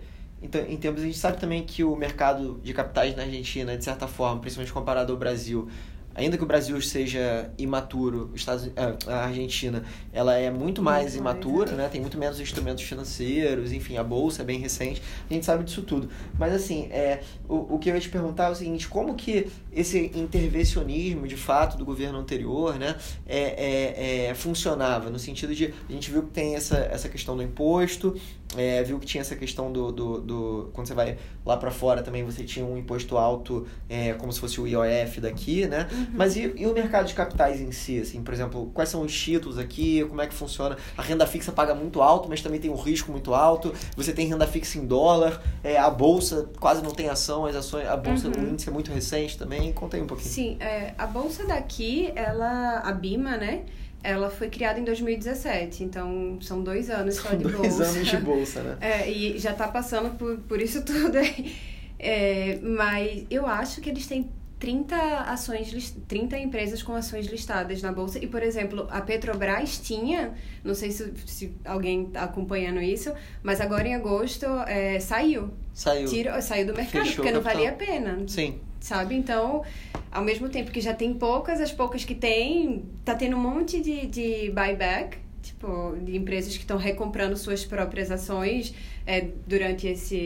[0.43, 3.83] então, em termos, a gente sabe também que o mercado de capitais na Argentina, de
[3.83, 5.69] certa forma, principalmente comparado ao Brasil,
[6.15, 11.15] ainda que o Brasil seja imaturo, os Estados, ah, a Argentina, ela é muito mais
[11.15, 11.89] Muito imatura, mais, né?
[11.89, 15.81] Tem muito menos instrumentos financeiros, enfim, a bolsa é bem recente, a gente sabe disso
[15.81, 16.09] tudo.
[16.37, 19.47] Mas assim, é, o, o que eu ia te perguntar é o seguinte, como que
[19.71, 22.95] esse intervencionismo, de fato, do governo anterior, né,
[23.25, 25.09] é, é, é, funcionava?
[25.09, 28.15] No sentido de, a gente viu que tem essa, essa questão do imposto,
[28.55, 32.01] é, viu que tinha essa questão do, do, do quando você vai lá para fora
[32.01, 35.87] também você tinha um imposto alto é, como se fosse o IOF daqui, né?
[36.13, 39.13] Mas e, e, o mercado de capitais em si, assim, por exemplo, quais são os
[39.17, 40.77] títulos aqui, como é que funciona?
[40.97, 43.73] A renda fixa paga muito alto, mas também tem um risco muito alto.
[43.95, 47.87] Você tem renda fixa em dólar, é, a bolsa quase não tem ação, as ações,
[47.87, 48.33] a bolsa, Uhum.
[48.45, 49.71] o índice é muito recente também.
[49.73, 50.29] Conta aí um pouquinho.
[50.29, 53.63] Sim, é, a bolsa daqui, ela, a Bima, né?
[54.05, 57.83] Ela foi criada em 2017, então são dois anos só São de dois bolsa.
[57.85, 58.77] anos de bolsa, né?
[58.81, 61.55] É, e já tá passando por, por isso tudo aí.
[61.97, 64.29] É, mas eu acho que eles têm
[64.63, 68.17] 30 ações, lis- 30 empresas com ações listadas na bolsa.
[68.17, 73.11] E, por exemplo, a Petrobras tinha, não sei se, se alguém tá acompanhando isso,
[73.43, 75.49] mas agora em agosto é, saiu.
[75.73, 76.07] Saiu.
[76.07, 78.61] Tirou, saiu do mercado, Fechou porque não valia a pena Sim.
[78.79, 79.15] sabe?
[79.15, 79.63] Então,
[80.09, 83.81] ao mesmo tempo que já tem poucas, as poucas que tem, tá tendo um monte
[83.81, 88.73] de, de buyback, tipo, de empresas que estão recomprando suas próprias ações
[89.05, 90.17] é, durante esse,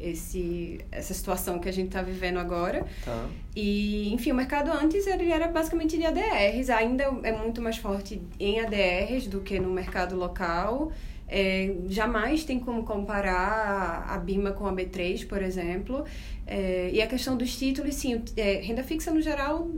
[0.00, 2.86] esse, essa situação que a gente tá vivendo agora.
[3.04, 3.26] Tá.
[3.54, 8.20] E, enfim, o mercado antes ele era basicamente de ADRs, ainda é muito mais forte
[8.38, 10.92] em ADRs do que no mercado local.
[11.28, 16.04] É, jamais tem como comparar a Bima com a B3, por exemplo.
[16.46, 19.68] É, e a questão dos títulos, sim, é, renda fixa no geral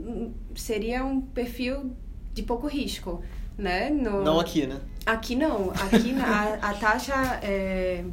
[0.55, 1.91] seria um perfil
[2.33, 3.23] de pouco risco,
[3.57, 3.89] né?
[3.89, 4.79] No, Não aqui, né?
[5.05, 5.71] Aqui não.
[5.71, 8.03] Aqui a, a taxa é,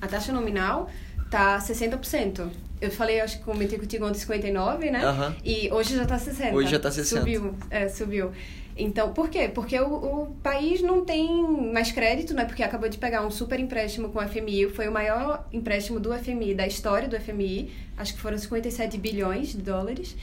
[0.00, 0.88] a taxa nominal
[1.30, 2.48] tá 60%.
[2.80, 5.04] Eu falei, acho que comentei contigo ontem 59, né?
[5.04, 5.36] Aham.
[5.44, 6.54] E hoje já tá 60.
[6.54, 7.20] Hoje já tá 60.
[7.20, 8.30] Subiu, é, subiu.
[8.76, 9.48] Então, por quê?
[9.48, 11.28] Porque o, o país não tem
[11.72, 12.44] mais crédito, né?
[12.44, 16.12] Porque acabou de pegar um super empréstimo com o FMI, foi o maior empréstimo do
[16.12, 20.16] FMI, da história do FMI, acho que foram 57 bilhões de dólares.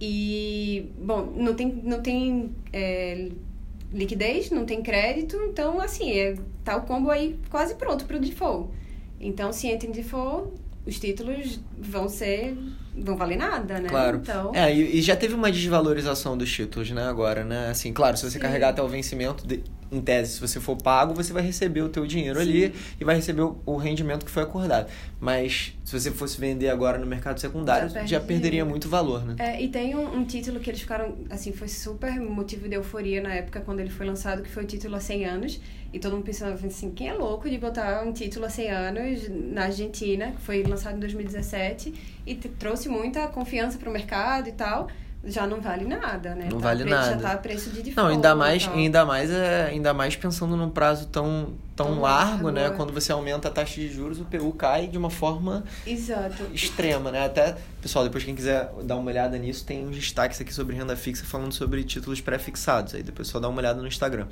[0.00, 3.28] E, bom, não tem, não tem é,
[3.92, 8.20] liquidez, não tem crédito, então, assim, é, tá o combo aí quase pronto para o
[8.20, 8.70] default.
[9.20, 10.50] Então, se entra em default,
[10.86, 12.56] os títulos vão ser.
[12.96, 13.88] vão valer nada, né?
[13.88, 14.16] Claro.
[14.22, 14.54] Então.
[14.54, 17.68] É, e, e já teve uma desvalorização dos títulos, né, agora, né?
[17.68, 18.38] Assim, claro, se você Sim.
[18.38, 21.88] carregar até o vencimento, de- em tese, se você for pago, você vai receber o
[21.88, 22.48] teu dinheiro Sim.
[22.48, 24.88] ali e vai receber o, o rendimento que foi acordado.
[25.18, 29.24] Mas se você fosse vender agora no mercado secundário, Já já, perde perderia muito valor,
[29.26, 29.34] né?
[29.38, 33.20] É, e tem um, um título que eles ficaram, assim, foi super motivo de euforia
[33.20, 35.60] na época quando ele foi lançado, que foi o título há 100 anos.
[35.92, 39.28] E todo mundo pensando assim, quem é louco de botar um título há 100 anos
[39.28, 44.52] na Argentina, que foi lançado em 2017, e trouxe muita confiança para o mercado e
[44.52, 44.88] tal.
[45.22, 46.48] Já não vale nada, né?
[46.50, 47.10] Não Tá vale nada.
[47.10, 47.96] Já tá a preço de default.
[47.96, 52.44] Não, ainda mais, ainda mais, é, ainda mais pensando num prazo tão, tão, Tão largo,
[52.44, 52.70] largo, né?
[52.70, 56.44] Quando você aumenta a taxa de juros, o PU cai de uma forma Exato.
[56.54, 57.26] extrema, né?
[57.26, 60.96] Até, pessoal, depois quem quiser dar uma olhada nisso, tem uns destaques aqui sobre renda
[60.96, 62.94] fixa falando sobre títulos pré-fixados.
[62.94, 64.26] Aí depois só dá uma olhada no Instagram.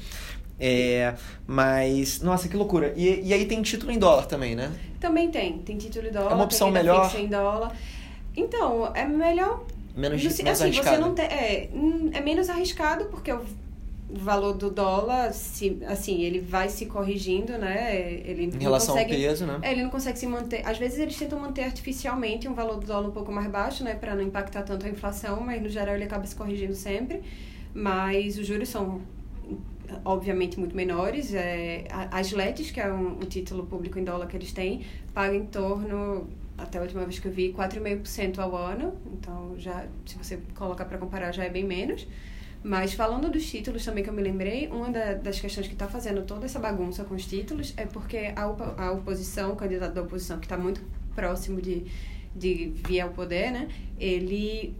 [0.59, 1.14] É,
[1.46, 2.94] mas, nossa, que loucura.
[2.96, 4.72] E, e aí tem título em dólar também, né?
[4.98, 5.59] Também tem.
[5.59, 7.05] Tem título em dólar, É uma opção melhor?
[7.05, 7.72] fixa em dólar.
[8.35, 9.64] Então, é melhor
[9.99, 11.01] Menos, No- assim, menos você arriscado.
[11.01, 13.41] não tem, é, hum, é menos arriscado porque o
[14.11, 17.95] valor do dólar, se, assim, ele vai se corrigindo, né?
[18.25, 19.59] Ele Em relação consegue, ao peso, né?
[19.61, 20.67] é, ele não consegue se manter.
[20.67, 23.95] Às vezes eles tentam manter artificialmente um valor do dólar um pouco mais baixo, né,
[23.95, 27.21] para não impactar tanto a inflação, mas no geral ele acaba se corrigindo sempre.
[27.75, 29.03] Mas os juros são
[30.05, 31.35] obviamente muito menores.
[31.35, 34.83] É, as LETs, que é um, um título público em dólar que eles têm,
[35.13, 38.94] pagam em torno, até a última vez que eu vi, 4,5% ao ano.
[39.12, 42.07] Então, já se você colocar para comparar, já é bem menos.
[42.62, 45.87] Mas falando dos títulos também que eu me lembrei, uma da- das questões que está
[45.87, 49.94] fazendo toda essa bagunça com os títulos é porque a, opo- a oposição, o candidato
[49.94, 50.83] da oposição, que está muito
[51.14, 51.85] próximo de,
[52.35, 53.68] de vir ao poder, né?
[53.99, 54.75] Ele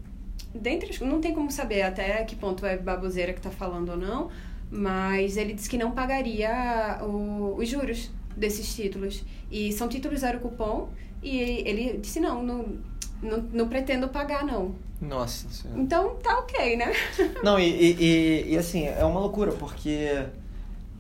[0.55, 3.97] dentre as- não tem como saber até que ponto é baboseira que está falando ou
[3.97, 4.29] não,
[4.71, 9.23] mas ele disse que não pagaria o- os juros desses títulos.
[9.51, 10.89] E são títulos zero cupom,
[11.23, 12.67] e ele disse, não, não,
[13.23, 14.75] não, não pretendo pagar, não.
[15.01, 15.81] Nossa senhora.
[15.81, 16.93] Então, tá ok, né?
[17.45, 20.25] Não, e, e, e, assim, é uma loucura, porque.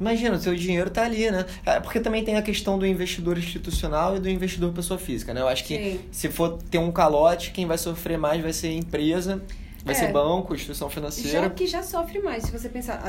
[0.00, 1.44] Imagina, o seu dinheiro tá ali, né?
[1.66, 5.40] É porque também tem a questão do investidor institucional e do investidor pessoa física, né?
[5.40, 6.00] Eu acho que Sim.
[6.12, 9.42] se for ter um calote, quem vai sofrer mais vai ser empresa,
[9.84, 9.98] vai É.
[9.98, 11.42] ser banco, instituição financeira.
[11.42, 13.02] Já que já sofre mais, se você pensar,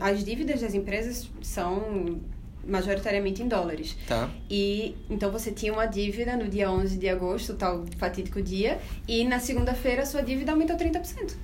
[0.00, 2.20] a- as dívidas das empresas são
[2.66, 3.96] majoritariamente em dólares.
[4.06, 4.30] Tá.
[4.50, 9.24] E então você tinha uma dívida no dia 11 de agosto, tal fatídico dia, e
[9.24, 11.34] na segunda-feira a sua dívida aumentou 30%.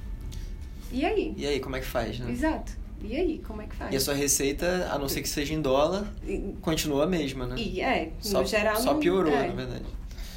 [0.92, 1.34] E aí?
[1.36, 2.30] E aí, como é que faz, né?
[2.30, 2.72] Exato.
[3.02, 3.92] E aí, como é que faz?
[3.92, 6.06] E a sua receita, a não ser que seja em dólar,
[6.62, 7.56] continua a mesma, né?
[7.58, 9.48] e, é, Só, no geral só piorou, é.
[9.48, 9.84] na verdade.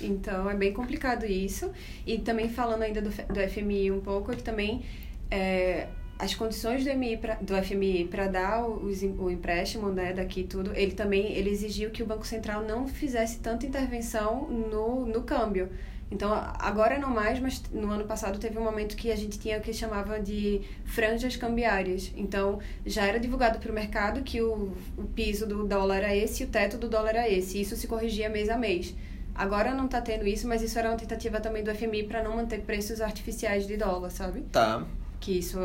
[0.02, 1.72] Então é bem complicado isso.
[2.06, 4.84] E também falando ainda do, do FMI um pouco, é que também
[5.32, 5.88] é,
[6.20, 10.72] as condições do, MI pra, do FMI para dar os, o empréstimo né, daqui tudo,
[10.76, 15.70] ele também ele exigiu que o Banco Central não fizesse tanta intervenção no, no câmbio.
[16.10, 19.58] Então, agora não mais, mas no ano passado teve um momento que a gente tinha
[19.58, 22.14] o que chamava de franjas cambiárias.
[22.16, 26.44] Então, já era divulgado para o mercado que o, o piso do dólar era esse
[26.44, 27.58] e o teto do dólar era esse.
[27.58, 28.96] E isso se corrigia mês a mês.
[29.36, 32.38] Agora não está tendo isso, mas isso era uma tentativa também do FMI para não
[32.38, 34.42] manter preços artificiais de dólar, sabe?
[34.44, 34.88] Tá.
[35.20, 35.60] Que isso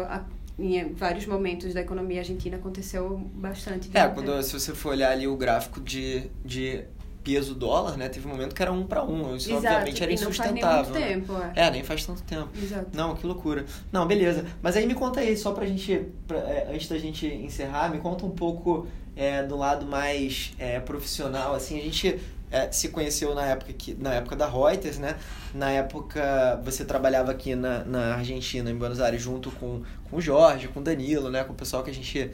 [0.59, 3.91] em vários momentos da economia argentina aconteceu bastante.
[3.93, 4.15] É, manter.
[4.15, 6.85] quando, se você for olhar ali o gráfico de, de
[7.23, 8.09] peso dólar, né?
[8.09, 9.37] Teve um momento que era um para um.
[9.37, 10.85] Isso Exato, obviamente era não faz nem insustentável.
[10.85, 11.07] muito né?
[11.07, 11.67] tempo, é.
[11.67, 12.49] É, nem faz tanto tempo.
[12.61, 12.89] Exato.
[12.93, 13.65] Não, que loucura.
[13.91, 14.45] Não, beleza.
[14.61, 17.99] Mas aí me conta aí, só pra gente, pra, é, antes da gente encerrar, me
[17.99, 18.87] conta um pouco
[19.17, 22.19] é, do lado mais é, profissional, assim, a gente
[22.53, 25.17] é, se conheceu na época, que, na época da Reuters, né?
[25.55, 30.21] Na época você trabalhava aqui na, na Argentina, em Buenos Aires, junto com, com o
[30.21, 31.43] Jorge, com o Danilo, né?
[31.43, 32.31] Com o pessoal que a gente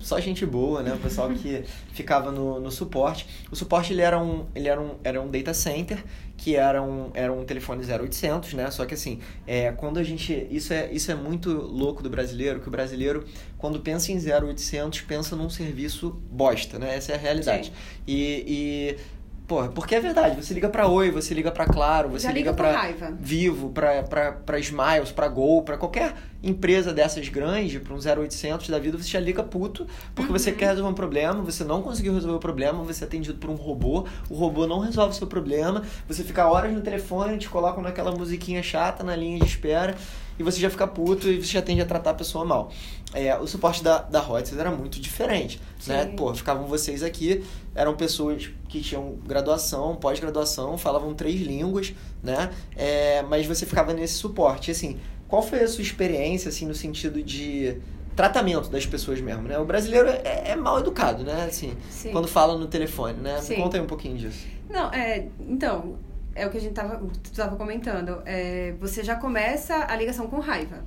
[0.00, 0.94] só gente boa, né?
[0.94, 3.26] O pessoal que ficava no, no suporte.
[3.50, 6.02] O suporte ele era um, ele era um, era um data center
[6.36, 8.70] que era um, era um telefone 0800, né?
[8.70, 12.60] Só que assim, é, quando a gente isso é isso é muito louco do brasileiro,
[12.60, 13.24] que o brasileiro
[13.58, 16.96] quando pensa em 0800 pensa num serviço bosta, né?
[16.96, 17.66] Essa é a realidade.
[17.66, 17.72] Sim.
[18.06, 18.96] E, e
[19.46, 20.36] pô, porque é verdade.
[20.42, 23.12] Você liga para Oi, você liga para Claro, você liga liga para raiva.
[23.18, 28.78] Vivo, para para Smiles, para Gol, para qualquer empresa dessas grandes, para um 0800 da
[28.78, 30.56] vida, você já liga puto, porque você Uhum.
[30.56, 33.54] quer resolver um problema, você não conseguiu resolver o problema, você é atendido por um
[33.54, 37.80] robô, o robô não resolve o seu problema, você fica horas no telefone, te colocam
[37.82, 39.94] naquela musiquinha chata na linha de espera,
[40.36, 42.72] e você já fica puto e você já tende a tratar a pessoa mal.
[43.14, 46.06] É, o suporte da, da Reuters era muito diferente, né?
[46.16, 47.44] Pô, ficavam vocês aqui,
[47.74, 52.50] eram pessoas que tinham graduação, pós-graduação, falavam três línguas, né?
[52.74, 54.70] É, mas você ficava nesse suporte.
[54.70, 57.76] Assim, qual foi a sua experiência, assim, no sentido de
[58.16, 59.58] tratamento das pessoas mesmo, né?
[59.58, 61.44] O brasileiro é, é mal educado, né?
[61.44, 62.12] Assim, Sim.
[62.12, 63.40] quando fala no telefone, né?
[63.40, 63.56] Sim.
[63.56, 64.46] Me conta aí um pouquinho disso.
[64.70, 65.28] Não, é.
[65.40, 65.98] Então,
[66.34, 67.00] é o que a gente tava,
[67.34, 68.22] tava comentando.
[68.24, 70.84] É, você já começa a ligação com raiva.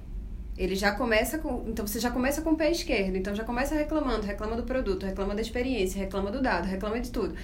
[0.57, 1.65] Ele já começa com.
[1.67, 3.17] Então você já começa com o pé esquerdo.
[3.17, 7.11] Então já começa reclamando, reclama do produto, reclama da experiência, reclama do dado, reclama de
[7.11, 7.35] tudo.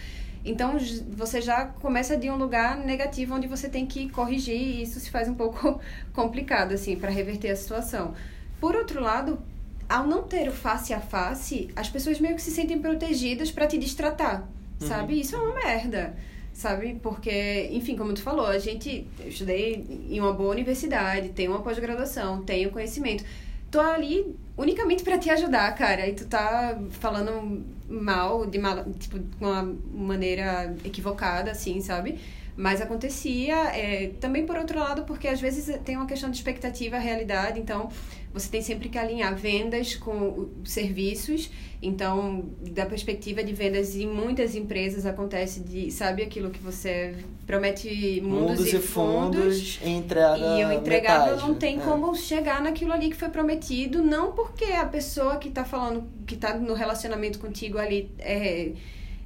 [0.44, 0.78] Então
[1.10, 5.12] você já começa de um lugar negativo onde você tem que corrigir e isso se
[5.12, 5.80] faz um pouco
[6.14, 8.14] complicado assim para reverter a situação.
[8.60, 9.40] Por outro lado,
[9.88, 13.68] ao não ter o face a face, as pessoas meio que se sentem protegidas para
[13.68, 14.48] te distratar,
[14.80, 14.88] uhum.
[14.88, 15.20] sabe?
[15.20, 16.16] Isso é uma merda
[16.62, 17.00] sabe?
[17.02, 21.62] Porque, enfim, como tu falou, a gente eu estudei em uma boa universidade, tenho uma
[21.62, 23.24] pós-graduação, tenho conhecimento.
[23.72, 26.08] Tô ali unicamente para te ajudar, cara.
[26.08, 32.20] E tu tá falando mal, de mal, tipo, de uma maneira equivocada, assim, sabe?
[32.56, 36.98] Mas acontecia, é, também por outro lado, porque às vezes tem uma questão de expectativa,
[36.98, 37.90] realidade, então
[38.34, 41.50] você tem sempre que alinhar vendas com serviços.
[41.82, 47.16] Então, da perspectiva de vendas em muitas empresas acontece de, sabe aquilo que você
[47.48, 51.82] promete mundos, mundos e, fundos, e entrega e o entregável não tem é.
[51.82, 56.36] como chegar naquilo ali que foi prometido, não porque a pessoa que está falando, que
[56.36, 58.74] está no relacionamento contigo ali é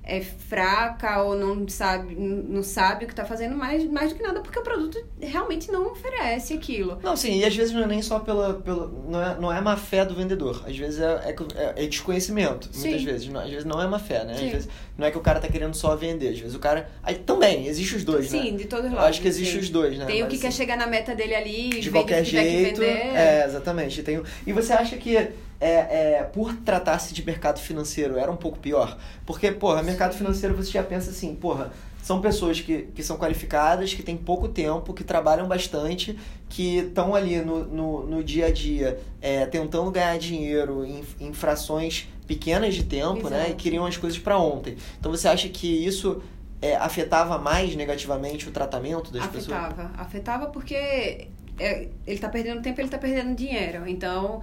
[0.05, 4.23] é fraca ou não sabe, não sabe o que está fazendo, mais, mais do que
[4.23, 6.99] nada porque o produto realmente não oferece aquilo.
[7.01, 8.53] Não, sim, e às vezes não é nem só pela.
[8.53, 10.63] pela não, é, não é má fé do vendedor.
[10.67, 12.69] Às vezes é, é, é desconhecimento.
[12.71, 12.89] Sim.
[12.89, 13.27] Muitas vezes.
[13.29, 14.33] Não, às vezes não é má fé, né?
[14.33, 16.29] Às vezes não é que o cara tá querendo só vender.
[16.29, 16.87] Às vezes o cara.
[17.01, 18.43] Aí também, existe os dois, sim, né?
[18.43, 19.09] Sim, de todos os lados.
[19.09, 19.59] Acho que existe sim.
[19.59, 20.05] os dois, né?
[20.05, 22.83] Tem Mas, o que assim, quer chegar na meta dele ali de qualquer jeito.
[22.83, 24.03] É, exatamente.
[24.03, 28.59] Tem, e você acha que é, é, por tratar-se de mercado financeiro, era um pouco
[28.59, 28.97] pior.
[29.25, 31.71] Porque, porra, mercado financeiro você já pensa assim, porra,
[32.05, 36.15] são pessoas que, que são qualificadas, que têm pouco tempo, que trabalham bastante,
[36.47, 41.33] que estão ali no, no, no, dia a dia é, tentando ganhar dinheiro em, em
[41.33, 43.33] frações pequenas de tempo, Exato.
[43.33, 43.49] né?
[43.49, 44.77] E queriam as coisas para ontem.
[44.99, 46.21] Então você acha que isso
[46.61, 49.57] é, afetava mais negativamente o tratamento das afetava, pessoas?
[49.57, 51.27] Afetava, afetava porque é,
[51.59, 53.87] ele está perdendo tempo, ele está perdendo dinheiro.
[53.87, 54.41] Então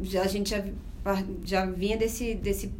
[0.00, 0.64] já, a gente já,
[1.44, 2.72] já vinha desse, desse,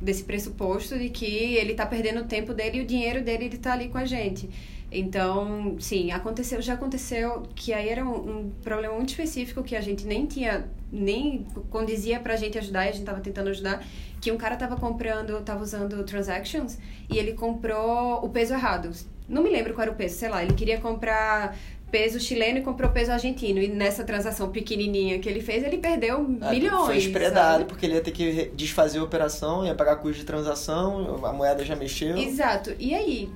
[0.00, 3.56] desse pressuposto de que ele está perdendo o tempo dele e o dinheiro dele ele
[3.56, 4.48] está ali com a gente.
[4.92, 9.80] Então, sim, aconteceu, já aconteceu que aí era um, um, problema muito específico que a
[9.80, 13.84] gente nem tinha, nem condizia pra gente ajudar e a gente tava tentando ajudar,
[14.20, 16.76] que um cara tava comprando, tava usando transactions
[17.08, 18.90] e ele comprou o peso errado.
[19.28, 21.56] Não me lembro qual era o peso, sei lá, ele queria comprar
[21.90, 23.60] peso chileno e comprou peso argentino.
[23.60, 26.86] E nessa transação pequenininha que ele fez, ele perdeu ah, milhões.
[26.86, 27.64] Foi espredado, sabe?
[27.64, 31.64] porque ele ia ter que desfazer a operação, ia pagar custo de transação, a moeda
[31.64, 32.16] já mexeu.
[32.16, 32.74] Exato.
[32.78, 33.28] E aí,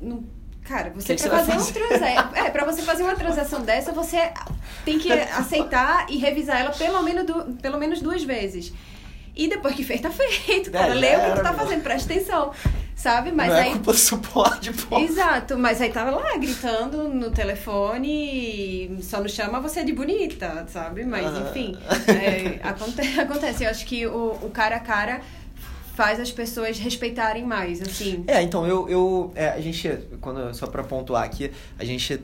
[0.00, 0.24] no,
[0.64, 1.70] cara, você que pra que fazer, fazer?
[1.70, 2.36] um transação.
[2.36, 4.32] é, pra você fazer uma transação dessa, você
[4.84, 7.56] tem que aceitar e revisar ela pelo menos, du...
[7.62, 8.72] pelo menos duas vezes.
[9.36, 10.92] E depois que fez, tá feito, cara.
[10.92, 12.52] É, Lê o que tu tá fazendo, presta atenção.
[12.98, 13.30] Sabe?
[13.30, 13.68] Mas não aí.
[13.68, 14.98] É culpa suporte, pô.
[14.98, 21.04] Exato, mas aí tava lá gritando no telefone só não chama você de bonita, sabe?
[21.04, 21.76] Mas enfim.
[22.08, 23.64] É, acontece, acontece.
[23.64, 25.20] Eu acho que o, o cara a cara
[25.94, 28.24] faz as pessoas respeitarem mais, assim.
[28.26, 29.88] É, então eu, eu é, a gente,
[30.20, 32.16] quando, só pra pontuar aqui, a gente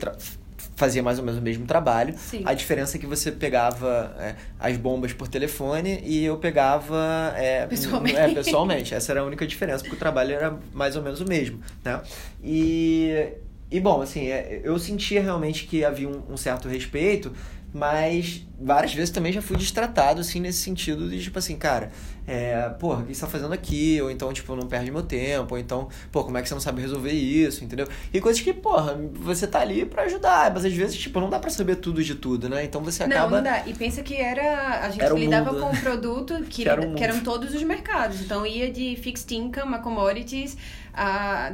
[0.75, 2.13] fazia mais ou menos o mesmo trabalho.
[2.17, 2.43] Sim.
[2.45, 7.65] A diferença é que você pegava é, as bombas por telefone e eu pegava é,
[7.65, 8.17] pessoalmente.
[8.17, 8.93] É, pessoalmente.
[8.93, 12.01] Essa era a única diferença, porque o trabalho era mais ou menos o mesmo, né?
[12.43, 13.29] E,
[13.71, 17.31] e bom, assim, é, eu sentia realmente que havia um, um certo respeito,
[17.73, 21.91] mas várias vezes também já fui destratado, assim, nesse sentido de, tipo assim, cara,
[22.27, 24.01] é, porra, o que você tá fazendo aqui?
[24.01, 26.61] Ou então, tipo, não perde meu tempo, ou então, pô, como é que você não
[26.61, 27.87] sabe resolver isso, entendeu?
[28.11, 31.37] E coisas que, porra, você tá ali para ajudar, mas às vezes, tipo, não dá
[31.37, 32.63] para saber tudo de tudo, né?
[32.63, 33.29] Então você acaba...
[33.29, 33.67] Não, não dá.
[33.67, 34.85] E pensa que era...
[34.85, 37.53] A gente era lidava mundo, com um produto que, que, era um que eram todos
[37.53, 38.21] os mercados.
[38.21, 40.57] Então ia de fixed income a commodities,
[40.95, 41.51] a,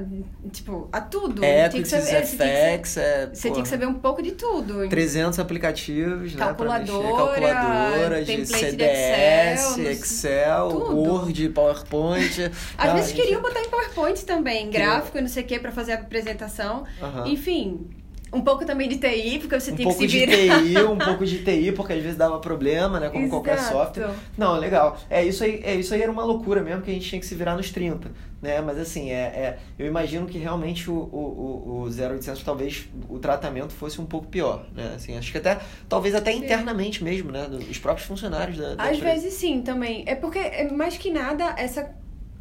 [0.51, 1.43] tipo, a tudo.
[1.43, 4.88] É, tinha que saber, FX, é, Você tinha que saber um pouco de tudo.
[4.88, 7.53] 300 aplicativos, calculadora, né?
[7.53, 10.95] Calculadora, de CDS, de Excel, Excel tudo.
[10.95, 12.51] Word, PowerPoint.
[12.78, 15.93] Às vezes queriam botar em PowerPoint também, gráfico e não sei o que, pra fazer
[15.93, 16.84] a apresentação.
[17.01, 17.28] Uhum.
[17.28, 17.89] Enfim,
[18.34, 20.32] um pouco também de TI, porque você um tinha que se virar.
[20.34, 23.10] Um pouco de TI, um pouco de TI, porque às vezes dava problema, né?
[23.10, 23.42] Como Exato.
[23.44, 24.12] qualquer software.
[24.38, 24.98] Não, legal.
[25.10, 27.26] É isso, aí, é, isso aí era uma loucura mesmo, que a gente tinha que
[27.26, 28.10] se virar nos 30,
[28.42, 28.62] né?
[28.62, 33.74] Mas assim, é, é eu imagino que realmente o, o, o 0800 talvez o tratamento
[33.74, 34.94] fosse um pouco pior, né?
[34.96, 35.60] Assim, acho que até,
[35.90, 36.40] talvez até sim.
[36.40, 37.50] internamente mesmo, né?
[37.70, 39.16] Os próprios funcionários da, da Às empresa.
[39.16, 40.04] vezes sim, também.
[40.08, 41.94] É porque, é mais que nada, essa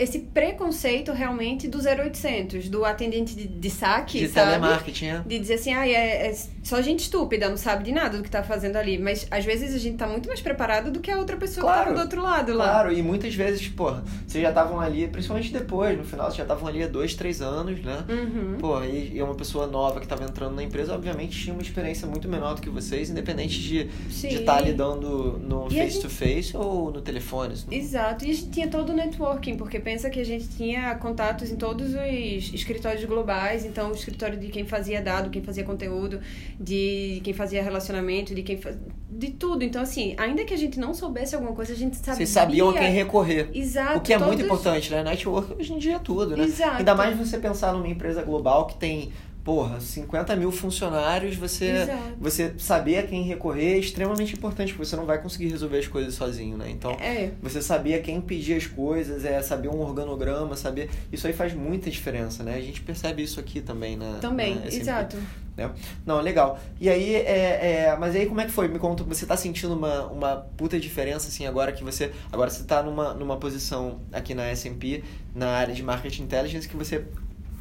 [0.03, 4.47] esse preconceito realmente do 0800, do atendente de, de saque, De sabe?
[4.53, 5.23] telemarketing, é.
[5.27, 8.31] De dizer assim, ah, é, é só gente estúpida, não sabe de nada do que
[8.31, 8.99] tá fazendo ali.
[8.99, 11.73] Mas às vezes a gente tá muito mais preparado do que a outra pessoa que
[11.73, 11.85] Claro.
[11.85, 12.65] tava do outro lado lá.
[12.71, 16.43] Claro, e muitas vezes, porra, vocês já estavam ali, principalmente depois, no final, vocês já
[16.45, 18.05] estavam ali há dois, três anos, né?
[18.09, 18.57] Uhum.
[18.59, 22.07] Pô, e, e uma pessoa nova que estava entrando na empresa, obviamente tinha uma experiência
[22.07, 23.89] muito menor do que vocês, independente de
[24.29, 27.55] estar lidando no E a face-to-face ou no telefone.
[27.67, 30.95] não- Exato, e a gente tinha todo o networking, porque pensa que a gente tinha
[30.95, 35.65] contatos em todos os escritórios globais, então o escritório de quem fazia dado, quem fazia
[35.65, 36.21] conteúdo,
[36.61, 38.79] de quem fazia relacionamento, de quem faz...
[39.11, 39.65] de tudo.
[39.65, 42.15] Então, assim, ainda que a gente não soubesse alguma coisa, a gente sabia.
[42.15, 43.51] Vocês sabiam a quem recorrer.
[43.53, 43.99] Exato.
[43.99, 45.03] O que é muito todos- importante, né?
[45.03, 46.45] Network hoje em dia é tudo, né?
[46.45, 46.77] Exato.
[46.77, 49.11] Ainda mais você pensar numa empresa global que tem,
[49.45, 52.03] porra, 50 mil funcionários, você, Exato.
[52.19, 55.87] você saber a quem recorrer é extremamente importante, porque você não vai conseguir resolver as
[55.89, 56.71] coisas sozinho, né?
[56.71, 57.31] Então, É.
[57.43, 60.91] você saber a quem pedir as coisas, é saber um organograma, saber.
[61.13, 62.55] Isso aí faz muita diferença, né?
[62.57, 64.15] A gente percebe isso aqui também na.
[64.19, 65.17] Também, na exato.
[65.57, 65.71] né?
[66.07, 66.59] Não, legal.
[66.81, 68.69] E aí, é, é, mas aí como é que foi?
[68.69, 72.13] Me conta, você tá sentindo uma, uma puta diferença, assim, agora que você.
[72.33, 75.03] Agora você tá numa, numa posição aqui na SMP,
[75.35, 77.05] na área de Market Intelligence, que você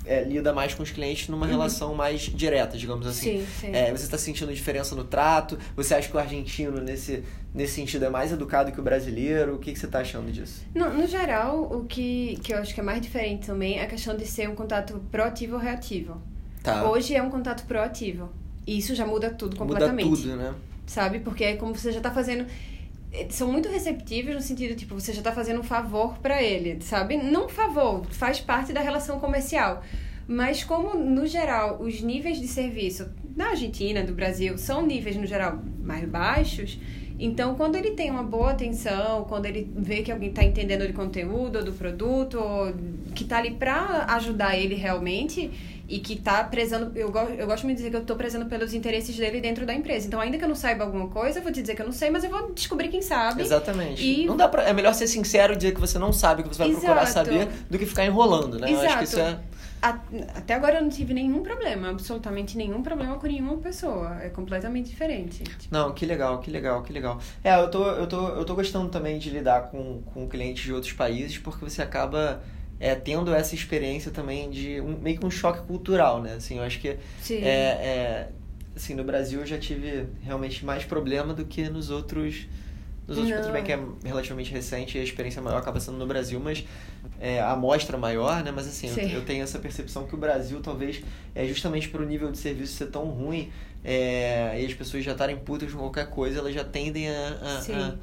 [0.10, 3.38] é, lida mais com os clientes numa relação mais direta, digamos assim.
[3.38, 3.46] Uhum.
[3.46, 3.76] Sim, sim.
[3.76, 5.58] É, você está sentindo diferença no trato?
[5.76, 9.56] Você acha que o argentino, nesse, nesse sentido, é mais educado que o brasileiro?
[9.56, 10.66] O que, que você está achando disso?
[10.74, 13.88] No, no geral, o que, que eu acho que é mais diferente também é a
[13.88, 16.20] questão de ser um contato proativo ou reativo.
[16.64, 16.90] Tá.
[16.90, 18.30] Hoje é um contato proativo.
[18.66, 20.10] E isso já muda tudo Muda completamente.
[20.10, 20.54] tudo, né?
[20.90, 21.20] sabe?
[21.20, 22.46] Porque é como você já tá fazendo.
[23.12, 26.82] Eh, São muito receptivos no sentido, tipo, você já tá fazendo um favor pra ele,
[26.82, 27.18] sabe?
[27.18, 29.84] Não um favor, faz parte da relação comercial.
[30.28, 35.26] Mas como, no geral, os níveis de serviço na Argentina, do Brasil, são níveis, no
[35.26, 36.80] geral, mais baixos,
[37.20, 40.94] então quando ele tem uma boa atenção, quando ele vê que alguém tá entendendo de
[40.94, 42.74] conteúdo, ou do produto, ou
[43.14, 45.52] que tá ali pra ajudar ele realmente,
[45.90, 46.92] e que tá prezando.
[46.98, 49.66] Eu, go- eu gosto muito de dizer que eu tô prezando pelos interesses dele dentro
[49.66, 50.06] da empresa.
[50.08, 51.92] Então, ainda que eu não saiba alguma coisa, eu vou te dizer que eu não
[51.94, 53.42] sei, mas eu vou descobrir quem sabe.
[53.42, 54.02] Exatamente.
[54.06, 56.44] E- Não dá pra, é melhor ser sincero e dizer que você não sabe o
[56.48, 57.30] que você vai procurar Exato.
[57.30, 58.72] saber do que ficar enrolando, né?
[58.72, 59.40] Eu acho que isso é.
[59.82, 64.18] Até agora eu não tive nenhum problema, absolutamente nenhum problema com nenhuma pessoa.
[64.22, 65.44] É completamente diferente.
[65.44, 67.18] Tipo, Não, que legal, que legal, que legal.
[67.44, 70.74] É, eu tô, eu tô, eu tô gostando também de lidar com, com clientes de
[70.74, 72.42] outros países, porque você acaba
[72.80, 76.34] é, tendo essa experiência também de um, meio que um choque cultural, né?
[76.34, 77.44] Assim, eu acho que Sim.
[77.44, 78.30] é, é,
[78.76, 82.48] assim, no Brasil eu já tive realmente mais problema do que nos outros.
[83.06, 83.44] Nos outros, Não.
[83.44, 86.64] tudo bem que é relativamente recente e a experiência maior acaba sendo no Brasil, mas
[87.20, 88.52] é, a amostra maior, né?
[88.52, 91.02] Mas assim, eu, eu tenho essa percepção que o Brasil talvez
[91.34, 93.52] é justamente pelo nível de serviço ser tão ruim
[93.84, 97.58] é, e as pessoas já estarem putas com qualquer coisa, elas já tendem a, a,
[97.58, 97.96] a,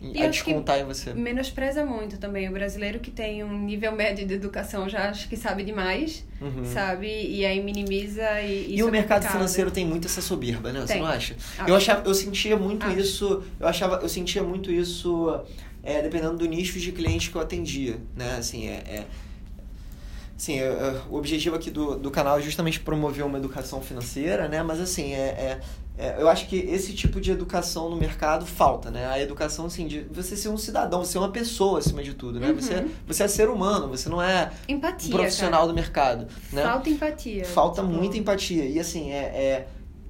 [0.00, 1.14] E a descontar em você.
[1.14, 2.48] Menospreza muito também.
[2.48, 6.64] O brasileiro que tem um nível médio de educação já acho que sabe demais, Uhum.
[6.64, 7.06] sabe?
[7.08, 8.66] E aí minimiza e.
[8.68, 9.32] E isso o é mercado complicado.
[9.32, 10.80] financeiro tem muito essa soberba, né?
[10.80, 11.02] Você Tem.
[11.02, 11.34] não acha?
[11.58, 11.70] Acho.
[11.70, 12.98] Eu achava, eu sentia muito Acho.
[13.00, 15.40] isso, eu achava, eu sentia muito isso
[15.82, 18.36] é, dependendo do nicho de clientes que eu atendia, né?
[18.38, 19.04] Assim, é, é
[20.36, 24.48] Sim, é, é, o objetivo aqui do, do canal é justamente promover uma educação financeira,
[24.48, 24.62] né?
[24.62, 25.60] Mas assim, é, é,
[25.96, 29.06] é, eu acho que esse tipo de educação no mercado falta, né?
[29.06, 32.48] A educação, assim, de você ser um cidadão, ser uma pessoa acima de tudo, né?
[32.48, 32.56] Uhum.
[32.56, 35.14] Você, você é ser humano, você não é Empatia.
[35.14, 35.68] um profissional cara.
[35.68, 36.62] do mercado, né?
[36.62, 37.44] Falta empatia.
[37.46, 38.66] Falta muita empatia.
[38.66, 39.66] E assim, é,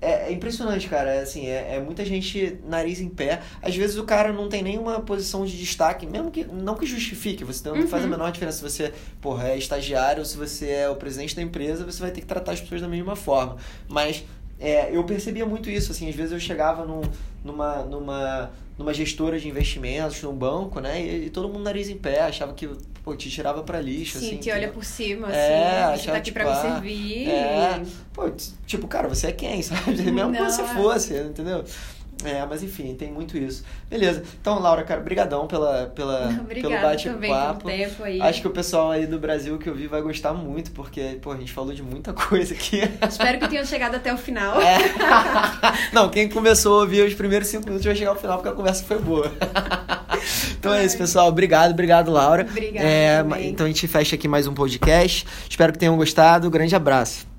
[0.07, 1.11] é, é, impressionante, cara.
[1.11, 3.41] É, assim, é, é muita gente nariz em pé.
[3.61, 6.45] Às vezes o cara não tem nenhuma posição de destaque, mesmo que.
[6.45, 7.89] Não que justifique, você não Uhum.
[7.89, 11.35] faz a menor diferença se você, porra, é estagiário ou se você é o presidente
[11.35, 13.57] da empresa, você vai ter que tratar as pessoas da mesma forma.
[13.89, 14.25] Mas
[14.61, 17.03] é, eu percebia muito isso, assim, às vezes eu chegava num,
[17.45, 21.01] numa, numa, numa gestora de investimentos, num banco, né?
[21.01, 22.69] E, e todo mundo nariz em pé, achava que
[23.03, 24.37] pô, te tirava pra lixo, Sim, assim.
[24.39, 26.03] te olha por cima, É, assim.
[26.03, 27.29] Você achava, tá aqui pra tipo, me ah, servir.
[27.29, 28.31] É, pô,
[28.67, 30.03] tipo, cara, você é quem, sabe?
[30.11, 30.67] Mesmo que você é.
[30.67, 31.65] fosse, entendeu?
[32.25, 33.63] É, mas enfim, tem muito isso.
[33.91, 34.23] Beleza.
[34.41, 37.69] Então, Laura, cara, brigadão pela, pela, pelo Obrigada pelo bate-papo.
[38.23, 41.33] Acho que o pessoal aí do Brasil que eu vi vai gostar muito, porque, pô,
[41.33, 42.81] a gente falou de muita coisa aqui.
[43.07, 44.61] Espero que tenham chegado até o final.
[44.61, 44.79] É.
[45.93, 48.53] Não, quem começou a ouvir os primeiros cinco minutos vai chegar ao final porque a
[48.53, 49.31] conversa foi boa.
[50.59, 51.29] Então é isso, pessoal.
[51.29, 52.47] Obrigado, obrigado, Laura.
[52.49, 55.27] Obrigada É, então a gente fecha aqui mais um podcast.
[55.49, 56.51] Espero que tenham gostado.
[56.51, 57.36] Grande abraço.